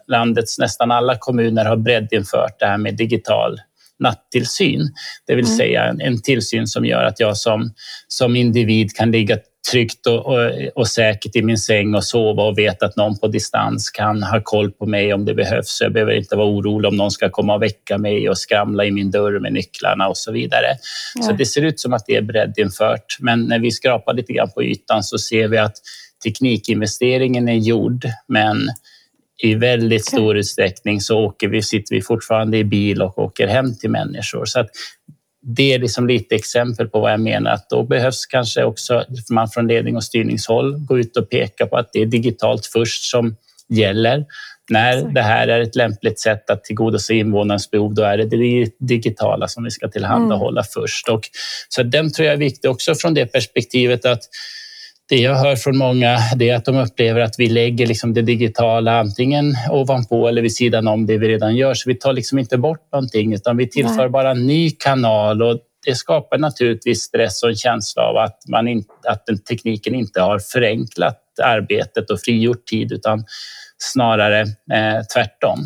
[0.06, 3.60] landets nästan alla kommuner har breddinfört det här med digital
[3.98, 4.94] nattillsyn.
[5.26, 5.56] Det vill mm.
[5.56, 7.72] säga en, en tillsyn som gör att jag som,
[8.08, 9.38] som individ kan ligga
[9.70, 13.28] tryggt och, och, och, säkert i min säng och sova och veta att någon på
[13.28, 15.80] distans kan ha koll på mig om det behövs.
[15.80, 18.90] Jag behöver inte vara orolig om någon ska komma och väcka mig och skramla i
[18.90, 20.66] min dörr med nycklarna och så vidare.
[21.14, 21.22] Ja.
[21.22, 23.16] Så det ser ut som att det är breddinfört.
[23.20, 25.76] Men när vi skrapar lite grann på ytan så ser vi att
[26.24, 28.68] teknikinvesteringen är gjord, men
[29.42, 33.76] i väldigt stor utsträckning så åker vi, sitter vi fortfarande i bil och åker hem
[33.76, 34.44] till människor.
[34.44, 34.68] Så att
[35.42, 37.50] det är liksom lite exempel på vad jag menar.
[37.50, 41.76] Att då behövs kanske också man från ledning och styrningshåll gå ut och peka på
[41.76, 43.36] att det är digitalt först som
[43.68, 44.24] gäller.
[44.70, 48.70] När det här är ett lämpligt sätt att tillgodose invånarnas behov, då är det det
[48.78, 50.68] digitala som vi ska tillhandahålla mm.
[50.74, 51.08] först.
[51.08, 51.28] Och,
[51.68, 54.22] så den tror jag är viktig också från det perspektivet att
[55.10, 58.98] det jag hör från många är att de upplever att vi lägger liksom det digitala
[59.00, 61.74] antingen ovanpå eller vid sidan om det vi redan gör.
[61.74, 64.08] Så vi tar liksom inte bort någonting utan vi tillför Nej.
[64.08, 68.68] bara en ny kanal och det skapar naturligtvis stress och en känsla av att, man
[68.68, 73.24] in, att den tekniken inte har förenklat arbetet och frigjort tid utan
[73.78, 75.58] snarare eh, tvärtom.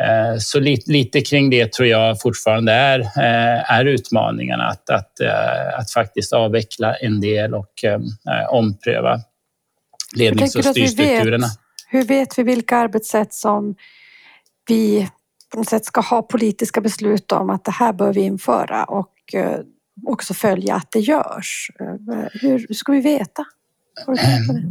[0.00, 5.20] Eh, så lite, lite kring det tror jag fortfarande är, eh, är utmaningarna att, att,
[5.20, 7.84] eh, att faktiskt avveckla en del och
[8.50, 9.20] ompröva
[10.16, 11.46] lednings och styrstrukturerna.
[11.88, 13.74] Hur vet vi vilka arbetssätt som
[14.68, 15.08] vi
[15.52, 19.14] på något sätt ska ha politiska beslut om att det här bör vi införa och
[20.06, 21.70] också följa att det görs?
[22.32, 23.44] Hur ska vi veta?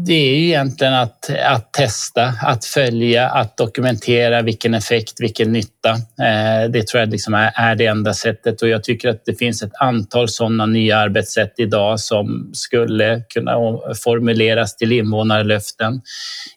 [0.05, 5.89] Det är ju egentligen att, att testa, att följa, att dokumentera vilken effekt, vilken nytta.
[5.89, 9.35] Eh, det tror jag liksom är, är det enda sättet och jag tycker att det
[9.35, 13.51] finns ett antal sådana nya arbetssätt idag som skulle kunna
[14.03, 16.01] formuleras till invånarlöften.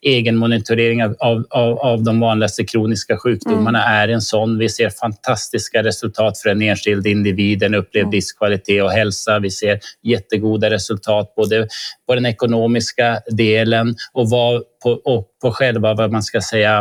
[0.02, 1.16] Egenmonitorering av,
[1.50, 4.00] av, av de vanligaste kroniska sjukdomarna mm.
[4.00, 4.58] är en sån.
[4.58, 9.38] Vi ser fantastiska resultat för en enskild individ, en upplevd livskvalitet och hälsa.
[9.38, 11.68] Vi ser jättegoda resultat både
[12.06, 16.78] på den ekonomiska ekonomiska delen och, vad på, och på själva vad man ska säga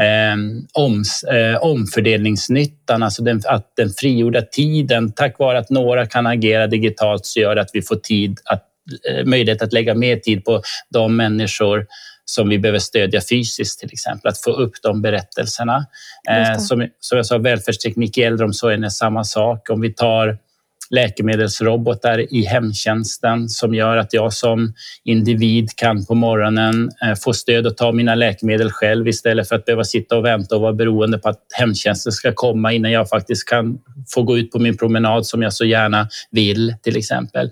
[0.00, 0.36] eh,
[0.74, 6.66] oms, eh, omfördelningsnyttan, alltså den, att den frigjorda tiden, tack vare att några kan agera
[6.66, 8.62] digitalt så gör att vi får tid att,
[9.10, 11.86] eh, möjlighet att lägga mer tid på de människor
[12.24, 15.86] som vi behöver stödja fysiskt till exempel, att få upp de berättelserna.
[16.30, 19.70] Eh, som, som jag sa, välfärdsteknik i äldreomsorgen är samma sak.
[19.70, 20.38] Om vi tar
[20.90, 24.74] läkemedelsrobotar i hemtjänsten som gör att jag som
[25.04, 29.64] individ kan på morgonen eh, få stöd att ta mina läkemedel själv istället för att
[29.64, 33.48] behöva sitta och vänta och vara beroende på att hemtjänsten ska komma innan jag faktiskt
[33.48, 33.78] kan
[34.14, 37.50] få gå ut på min promenad som jag så gärna vill till exempel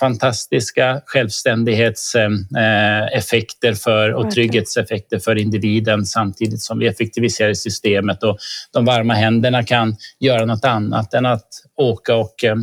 [0.00, 8.38] fantastiska självständighetseffekter för, och trygghetseffekter för individen samtidigt som vi effektiviserar systemet och
[8.72, 12.58] de varma händerna kan göra något annat än att åka och, eh,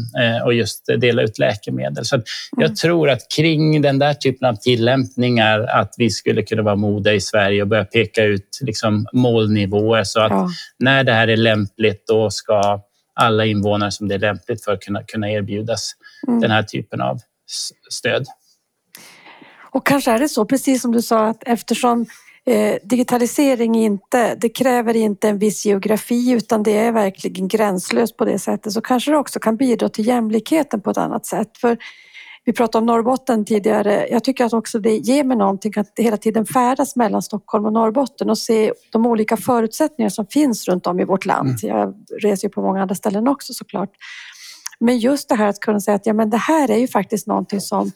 [0.46, 2.06] och just dela ut läkemedel.
[2.06, 2.22] Så
[2.52, 2.76] jag mm.
[2.76, 7.22] tror att kring den där typen av tillämpningar att vi skulle kunna vara modiga i
[7.22, 10.50] Sverige och börja peka ut liksom målnivåer så att ja.
[10.80, 12.82] när det här är lämpligt då ska
[13.20, 15.92] alla invånare som det är lämpligt för kunna, kunna erbjudas
[16.28, 16.40] mm.
[16.40, 17.20] den här typen av
[17.90, 18.26] stöd.
[19.72, 22.06] Och kanske är det så, precis som du sa, att eftersom
[22.46, 28.26] eh, digitalisering inte, det kräver inte en viss geografi utan det är verkligen gränslöst på
[28.26, 31.58] det sättet så kanske det också kan bidra till jämlikheten på ett annat sätt.
[31.58, 31.78] För
[32.48, 34.08] vi pratade om Norrbotten tidigare.
[34.12, 37.74] Jag tycker att också det ger mig någonting att hela tiden färdas mellan Stockholm och
[37.74, 41.64] Norrbotten och se de olika förutsättningar som finns runt om i vårt land.
[41.64, 41.78] Mm.
[41.78, 43.90] Jag reser ju på många andra ställen också såklart.
[44.80, 47.28] Men just det här att kunna säga att ja, men det här är ju faktiskt
[47.28, 47.92] någonting som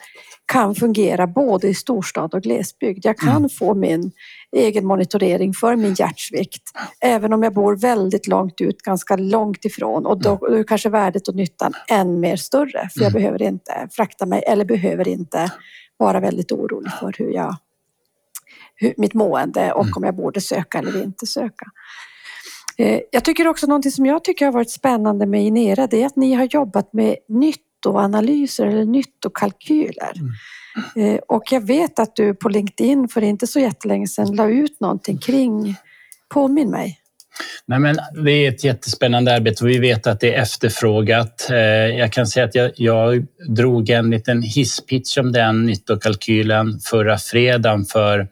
[0.46, 3.06] kan fungera både i storstad och glesbygd.
[3.06, 3.50] Jag kan mm.
[3.50, 4.12] få min
[4.56, 6.62] egen monitorering för min hjärtsvikt
[7.02, 11.28] även om jag bor väldigt långt ut, ganska långt ifrån och då är kanske värdet
[11.28, 13.22] och nyttan än mer större för jag mm.
[13.22, 15.52] behöver inte frakta mig eller behöver inte
[15.98, 17.56] vara väldigt orolig för hur jag
[18.76, 19.94] hur, mitt mående och mm.
[19.96, 21.66] om jag borde söka eller inte söka.
[22.82, 26.06] Eh, jag tycker också någonting som jag tycker har varit spännande med Inera det är
[26.06, 30.12] att ni har jobbat med nyttoanalyser eller nyttokalkyler.
[30.96, 31.16] Mm.
[31.16, 34.80] Eh, och jag vet att du på LinkedIn för inte så jättelänge sedan la ut
[34.80, 35.76] någonting kring,
[36.34, 36.98] påminn mig.
[37.66, 41.48] Nej, men det är ett jättespännande arbete och vi vet att det är efterfrågat.
[41.50, 41.58] Eh,
[42.00, 47.86] jag kan säga att jag, jag drog en liten hisspitch om den nyttokalkylen förra fredagen
[47.86, 48.28] för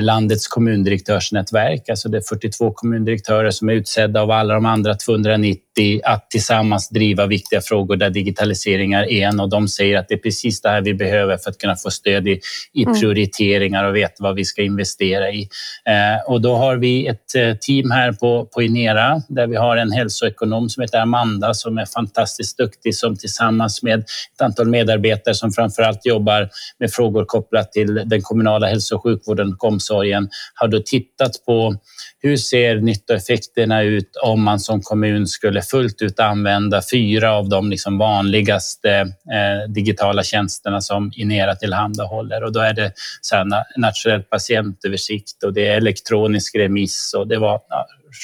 [0.00, 6.00] landets kommundirektörsnätverk, alltså det är 42 kommundirektörer som är utsedda av alla de andra 290
[6.04, 10.18] att tillsammans driva viktiga frågor där digitalisering är en och de säger att det är
[10.18, 12.40] precis det här vi behöver för att kunna få stöd i,
[12.72, 13.00] i mm.
[13.00, 15.48] prioriteringar och veta vad vi ska investera i.
[15.84, 19.76] Eh, och då har vi ett eh, team här på, på Inera där vi har
[19.76, 25.34] en hälsoekonom som heter Amanda som är fantastiskt duktig som tillsammans med ett antal medarbetare
[25.34, 26.48] som framför allt jobbar
[26.78, 31.74] med frågor kopplat till den kommunala hälso och sjukvården och omsorgen har då tittat på
[32.18, 37.70] hur ser nyttoeffekterna ut om man som kommun skulle fullt ut använda fyra av de
[37.70, 38.90] liksom vanligaste
[39.32, 42.44] eh, digitala tjänsterna som Inera tillhandahåller?
[42.44, 43.46] Och då är det så här,
[43.76, 47.60] nationell patientöversikt och det är elektronisk remiss och det var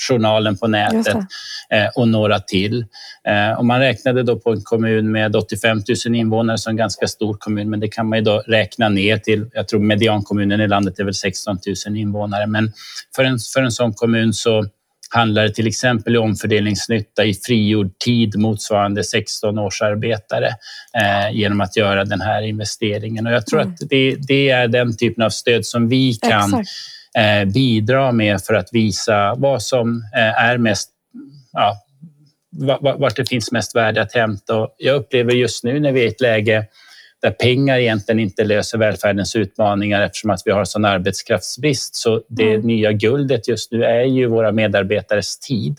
[0.08, 1.16] journalen på nätet
[1.70, 2.84] eh, och några till.
[3.28, 7.06] Eh, och man räknade då på en kommun med 85 000 invånare, så en ganska
[7.06, 10.68] stor kommun, men det kan man ju då räkna ner till, jag tror mediankommunen i
[10.68, 12.72] landet är väl 16 000 invånare, men
[13.16, 14.66] för en, för en sån kommun så
[15.10, 20.46] handlar det till exempel i omfördelningsnytta i frigjord tid motsvarande 16 årsarbetare
[20.94, 23.26] eh, genom att göra den här investeringen.
[23.26, 23.72] Och jag tror mm.
[23.72, 26.68] att det, det, är den typen av stöd som vi kan Exakt
[27.54, 30.90] bidra med för att visa vad som eh, är mest
[31.52, 31.76] ja,
[32.80, 34.68] vart det finns mest värde att hämta.
[34.76, 36.66] jag upplever just nu när vi är i ett läge
[37.22, 41.96] där pengar egentligen inte löser välfärdens utmaningar eftersom att vi har sån arbetskraftsbrist.
[41.96, 42.66] Så det mm.
[42.66, 45.76] nya guldet just nu är ju våra medarbetares tid.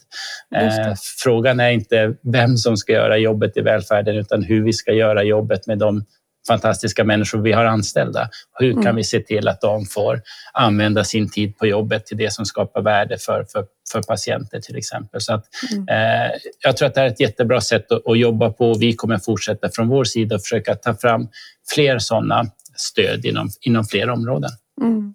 [0.55, 4.93] Eh, frågan är inte vem som ska göra jobbet i välfärden utan hur vi ska
[4.93, 6.05] göra jobbet med de
[6.49, 8.29] fantastiska människor vi har anställda.
[8.59, 8.95] Hur kan mm.
[8.95, 10.21] vi se till att de får
[10.53, 14.77] använda sin tid på jobbet till det som skapar värde för, för, för patienter till
[14.77, 15.21] exempel.
[15.21, 15.87] Så att, mm.
[15.87, 16.31] eh,
[16.63, 18.73] jag tror att det är ett jättebra sätt att, att jobba på.
[18.73, 21.27] Vi kommer fortsätta från vår sida och försöka ta fram
[21.73, 22.45] fler sådana
[22.75, 24.51] stöd inom, inom fler områden.
[24.81, 25.13] Mm.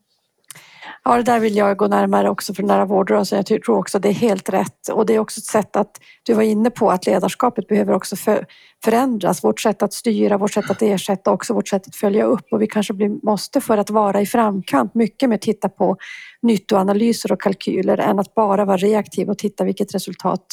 [1.07, 3.44] Ja, det där vill jag gå närmare också för nära vårdrörelsen.
[3.46, 6.34] Jag tror också det är helt rätt och det är också ett sätt att du
[6.34, 8.46] var inne på att ledarskapet behöver också för,
[8.84, 9.44] förändras.
[9.44, 12.62] Vårt sätt att styra, vårt sätt att ersätta, också vårt sätt att följa upp och
[12.62, 15.96] vi kanske blir, måste för att vara i framkant mycket med att titta på
[16.42, 20.46] nyttoanalyser och kalkyler än att bara vara reaktiv och titta vilket resultat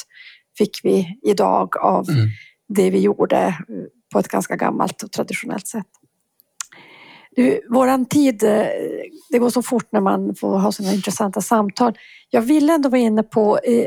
[0.57, 2.27] fick vi idag av mm.
[2.67, 3.55] det vi gjorde
[4.13, 5.87] på ett ganska gammalt och traditionellt sätt.
[7.35, 8.65] Du, våran tid, eh,
[9.29, 11.97] det går så fort när man får ha sådana intressanta samtal.
[12.29, 13.85] Jag vill ändå vara inne på eh,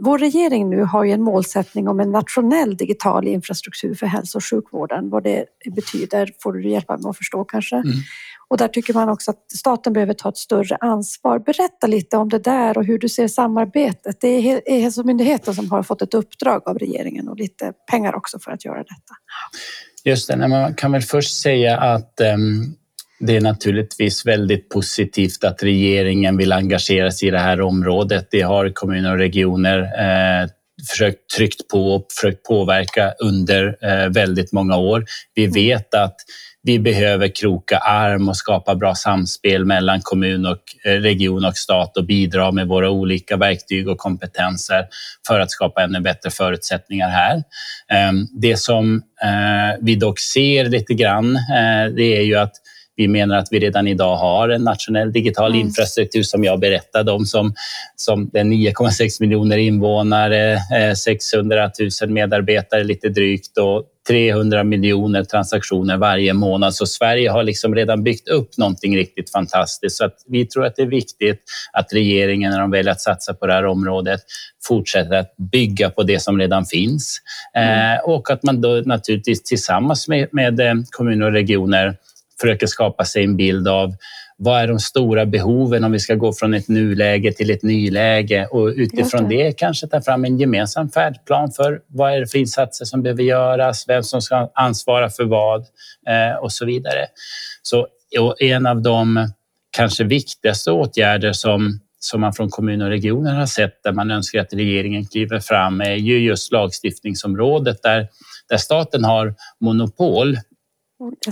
[0.00, 4.44] vår regering nu har ju en målsättning om en nationell digital infrastruktur för hälso och
[4.44, 5.10] sjukvården.
[5.10, 7.76] Vad det betyder får du hjälpa mig att förstå kanske.
[7.76, 7.88] Mm.
[8.48, 11.38] Och där tycker man också att staten behöver ta ett större ansvar.
[11.38, 14.20] Berätta lite om det där och hur du ser samarbetet.
[14.20, 18.50] Det är Hälsomyndigheten som har fått ett uppdrag av regeringen och lite pengar också för
[18.50, 19.14] att göra detta.
[20.08, 22.74] Just det, man kan väl först säga att um,
[23.20, 28.28] det är naturligtvis väldigt positivt att regeringen vill engagera sig i det här området.
[28.30, 30.48] Det har kommuner och regioner eh,
[30.90, 35.04] försökt tryckt på och försökt påverka under eh, väldigt många år.
[35.34, 35.54] Vi mm.
[35.54, 36.16] vet att
[36.68, 41.96] vi behöver kroka arm och skapa bra samspel mellan kommun och eh, region och stat
[41.96, 44.86] och bidra med våra olika verktyg och kompetenser
[45.26, 47.42] för att skapa ännu bättre förutsättningar här.
[47.88, 52.52] Ehm, det som eh, vi dock ser lite grann, eh, det är ju att
[52.98, 55.66] vi menar att vi redan idag har en nationell digital mm.
[55.66, 57.54] infrastruktur som jag berättade om som,
[57.96, 60.58] som den 9,6 miljoner invånare,
[60.96, 61.70] 600
[62.02, 66.74] 000 medarbetare lite drygt och 300 miljoner transaktioner varje månad.
[66.74, 69.96] Så Sverige har liksom redan byggt upp någonting riktigt fantastiskt.
[69.96, 71.42] Så vi tror att det är viktigt
[71.72, 74.20] att regeringen när de väljer att satsa på det här området
[74.68, 77.18] fortsätter att bygga på det som redan finns.
[77.54, 77.94] Mm.
[77.94, 81.96] Eh, och att man då naturligtvis tillsammans med, med eh, kommuner och regioner
[82.40, 83.94] försöker skapa sig en bild av
[84.36, 88.46] vad är de stora behoven om vi ska gå från ett nuläge till ett nyläge
[88.46, 89.58] och utifrån det.
[89.58, 93.84] kanske ta fram en gemensam färdplan för vad är det för insatser som behöver göras,
[93.88, 95.60] vem som ska ansvara för vad
[96.08, 97.06] eh, och så vidare.
[97.62, 97.86] Så
[98.40, 99.28] en av de
[99.70, 104.40] kanske viktigaste åtgärder som som man från kommuner och regioner har sett där man önskar
[104.40, 108.08] att regeringen kliver fram är ju just lagstiftningsområdet där,
[108.48, 110.36] där staten har monopol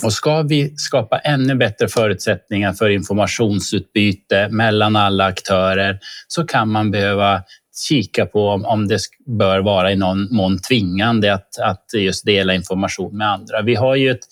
[0.04, 5.98] och ska vi skapa ännu bättre förutsättningar för informationsutbyte mellan alla aktörer
[6.28, 7.42] så kan man behöva
[7.88, 13.16] kika på om, det bör vara i någon mån tvingande att, att just dela information
[13.16, 13.62] med andra.
[13.62, 14.24] Vi har ju ett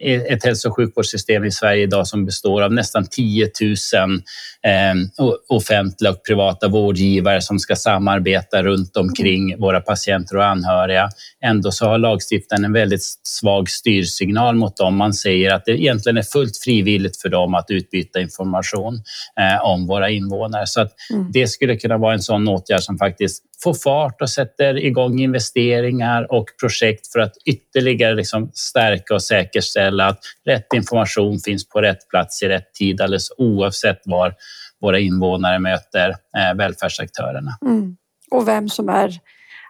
[0.00, 3.74] ett hälso och sjukvårdssystem i Sverige idag som består av nästan 10 000
[4.62, 4.94] eh,
[5.48, 11.10] offentliga och privata vårdgivare som ska samarbeta runt omkring våra patienter och anhöriga.
[11.44, 14.96] Ändå så har lagstiftaren en väldigt svag styrsignal mot dem.
[14.96, 19.02] Man säger att det egentligen är fullt frivilligt för dem att utbyta information
[19.40, 20.66] eh, om våra invånare.
[20.66, 21.32] Så att mm.
[21.32, 26.32] det skulle kunna vara en sån åtgärd som faktiskt får fart och sätter igång investeringar
[26.32, 32.08] och projekt för att ytterligare liksom stärka och säkerställa att rätt information finns på rätt
[32.08, 34.34] plats i rätt tid alldeles oavsett var
[34.80, 37.58] våra invånare möter eh, välfärdsaktörerna.
[37.66, 37.96] Mm.
[38.30, 39.18] Och vem som är,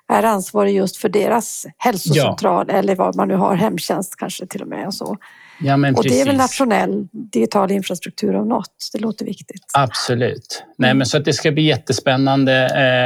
[0.08, 2.74] är ansvarig just för deras hälsocentral ja.
[2.74, 4.86] eller vad man nu har, hemtjänst kanske till och med.
[4.86, 5.16] Och så.
[5.62, 6.18] Ja, men och precis.
[6.18, 8.88] det är väl nationell digital infrastruktur om något.
[8.92, 9.64] Det låter viktigt.
[9.74, 10.64] Absolut.
[10.78, 12.52] Nej, men så att det ska bli jättespännande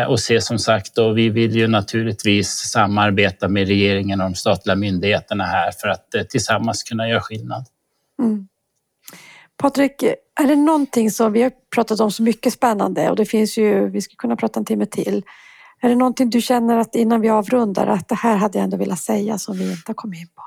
[0.05, 4.35] eh, att se som sagt och vi vill ju naturligtvis samarbeta med regeringen och de
[4.35, 7.67] statliga myndigheterna här för att eh, tillsammans kunna göra skillnad.
[8.23, 8.49] Mm.
[9.57, 10.03] Patrik,
[10.41, 13.91] är det någonting som vi har pratat om så mycket spännande och det finns ju,
[13.91, 15.23] vi skulle kunna prata en timme till.
[15.81, 18.77] Är det någonting du känner att innan vi avrundar att det här hade jag ändå
[18.77, 20.43] velat säga som vi inte har kommit in på?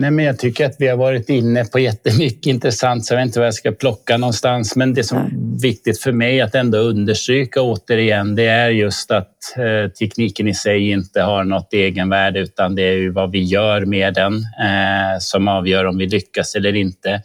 [0.00, 3.26] Nej, men jag tycker att vi har varit inne på jättemycket intressant, så jag vet
[3.26, 4.76] inte vad jag ska plocka någonstans.
[4.76, 9.36] Men det som är viktigt för mig att ändå understryka återigen, det är just att
[9.56, 13.84] eh, tekniken i sig inte har något egenvärde, utan det är ju vad vi gör
[13.84, 17.22] med den eh, som avgör om vi lyckas eller inte.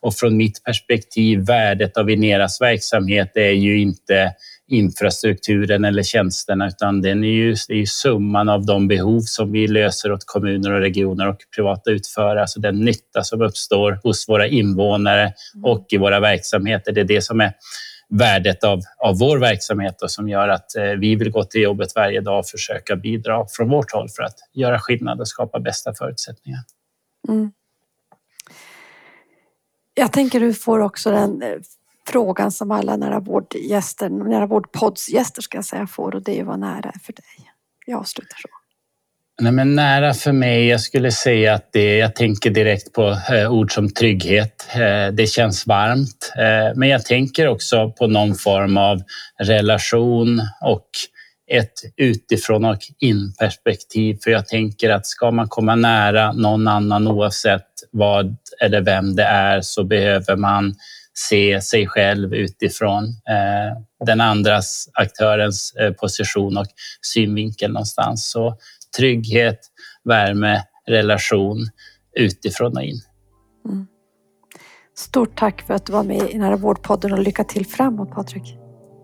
[0.00, 4.32] Och från mitt perspektiv, värdet av Ineras verksamhet är ju inte
[4.68, 9.52] infrastrukturen eller tjänsterna utan den är ju, det är ju summan av de behov som
[9.52, 12.40] vi löser åt kommuner och regioner och privata utförare.
[12.40, 15.64] Alltså den nytta som uppstår hos våra invånare mm.
[15.64, 16.92] och i våra verksamheter.
[16.92, 17.52] Det är det som är
[18.08, 21.94] värdet av, av vår verksamhet och som gör att eh, vi vill gå till jobbet
[21.94, 25.94] varje dag och försöka bidra från vårt håll för att göra skillnad och skapa bästa
[25.94, 26.60] förutsättningar.
[27.28, 27.52] Mm.
[29.94, 31.48] Jag tänker du får också den eh,
[32.12, 36.58] frågan som alla nära vårdgäster, nära vårdpoddsgäster ska jag säga får och det är vad
[36.58, 37.50] nära är för dig.
[37.86, 38.48] Jag avslutar så.
[39.40, 43.52] Nej, men nära för mig, jag skulle säga att det, jag tänker direkt på eh,
[43.52, 44.66] ord som trygghet.
[44.74, 49.02] Eh, det känns varmt, eh, men jag tänker också på någon form av
[49.38, 50.88] relation och
[51.50, 54.18] ett utifrån och in perspektiv.
[54.24, 59.24] För jag tänker att ska man komma nära någon annan oavsett vad eller vem det
[59.24, 60.74] är så behöver man
[61.18, 66.66] se sig själv utifrån eh, den andras aktörens eh, position och
[67.02, 68.30] synvinkel någonstans.
[68.30, 68.56] Så
[68.96, 69.58] trygghet,
[70.04, 71.70] värme, relation
[72.16, 73.00] utifrån och in.
[73.68, 73.86] Mm.
[74.96, 78.56] Stort tack för att du var med i Nära vårdpodden och lycka till framåt Patrik.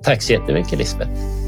[0.02, 1.43] Tack så jättemycket Lisbeth.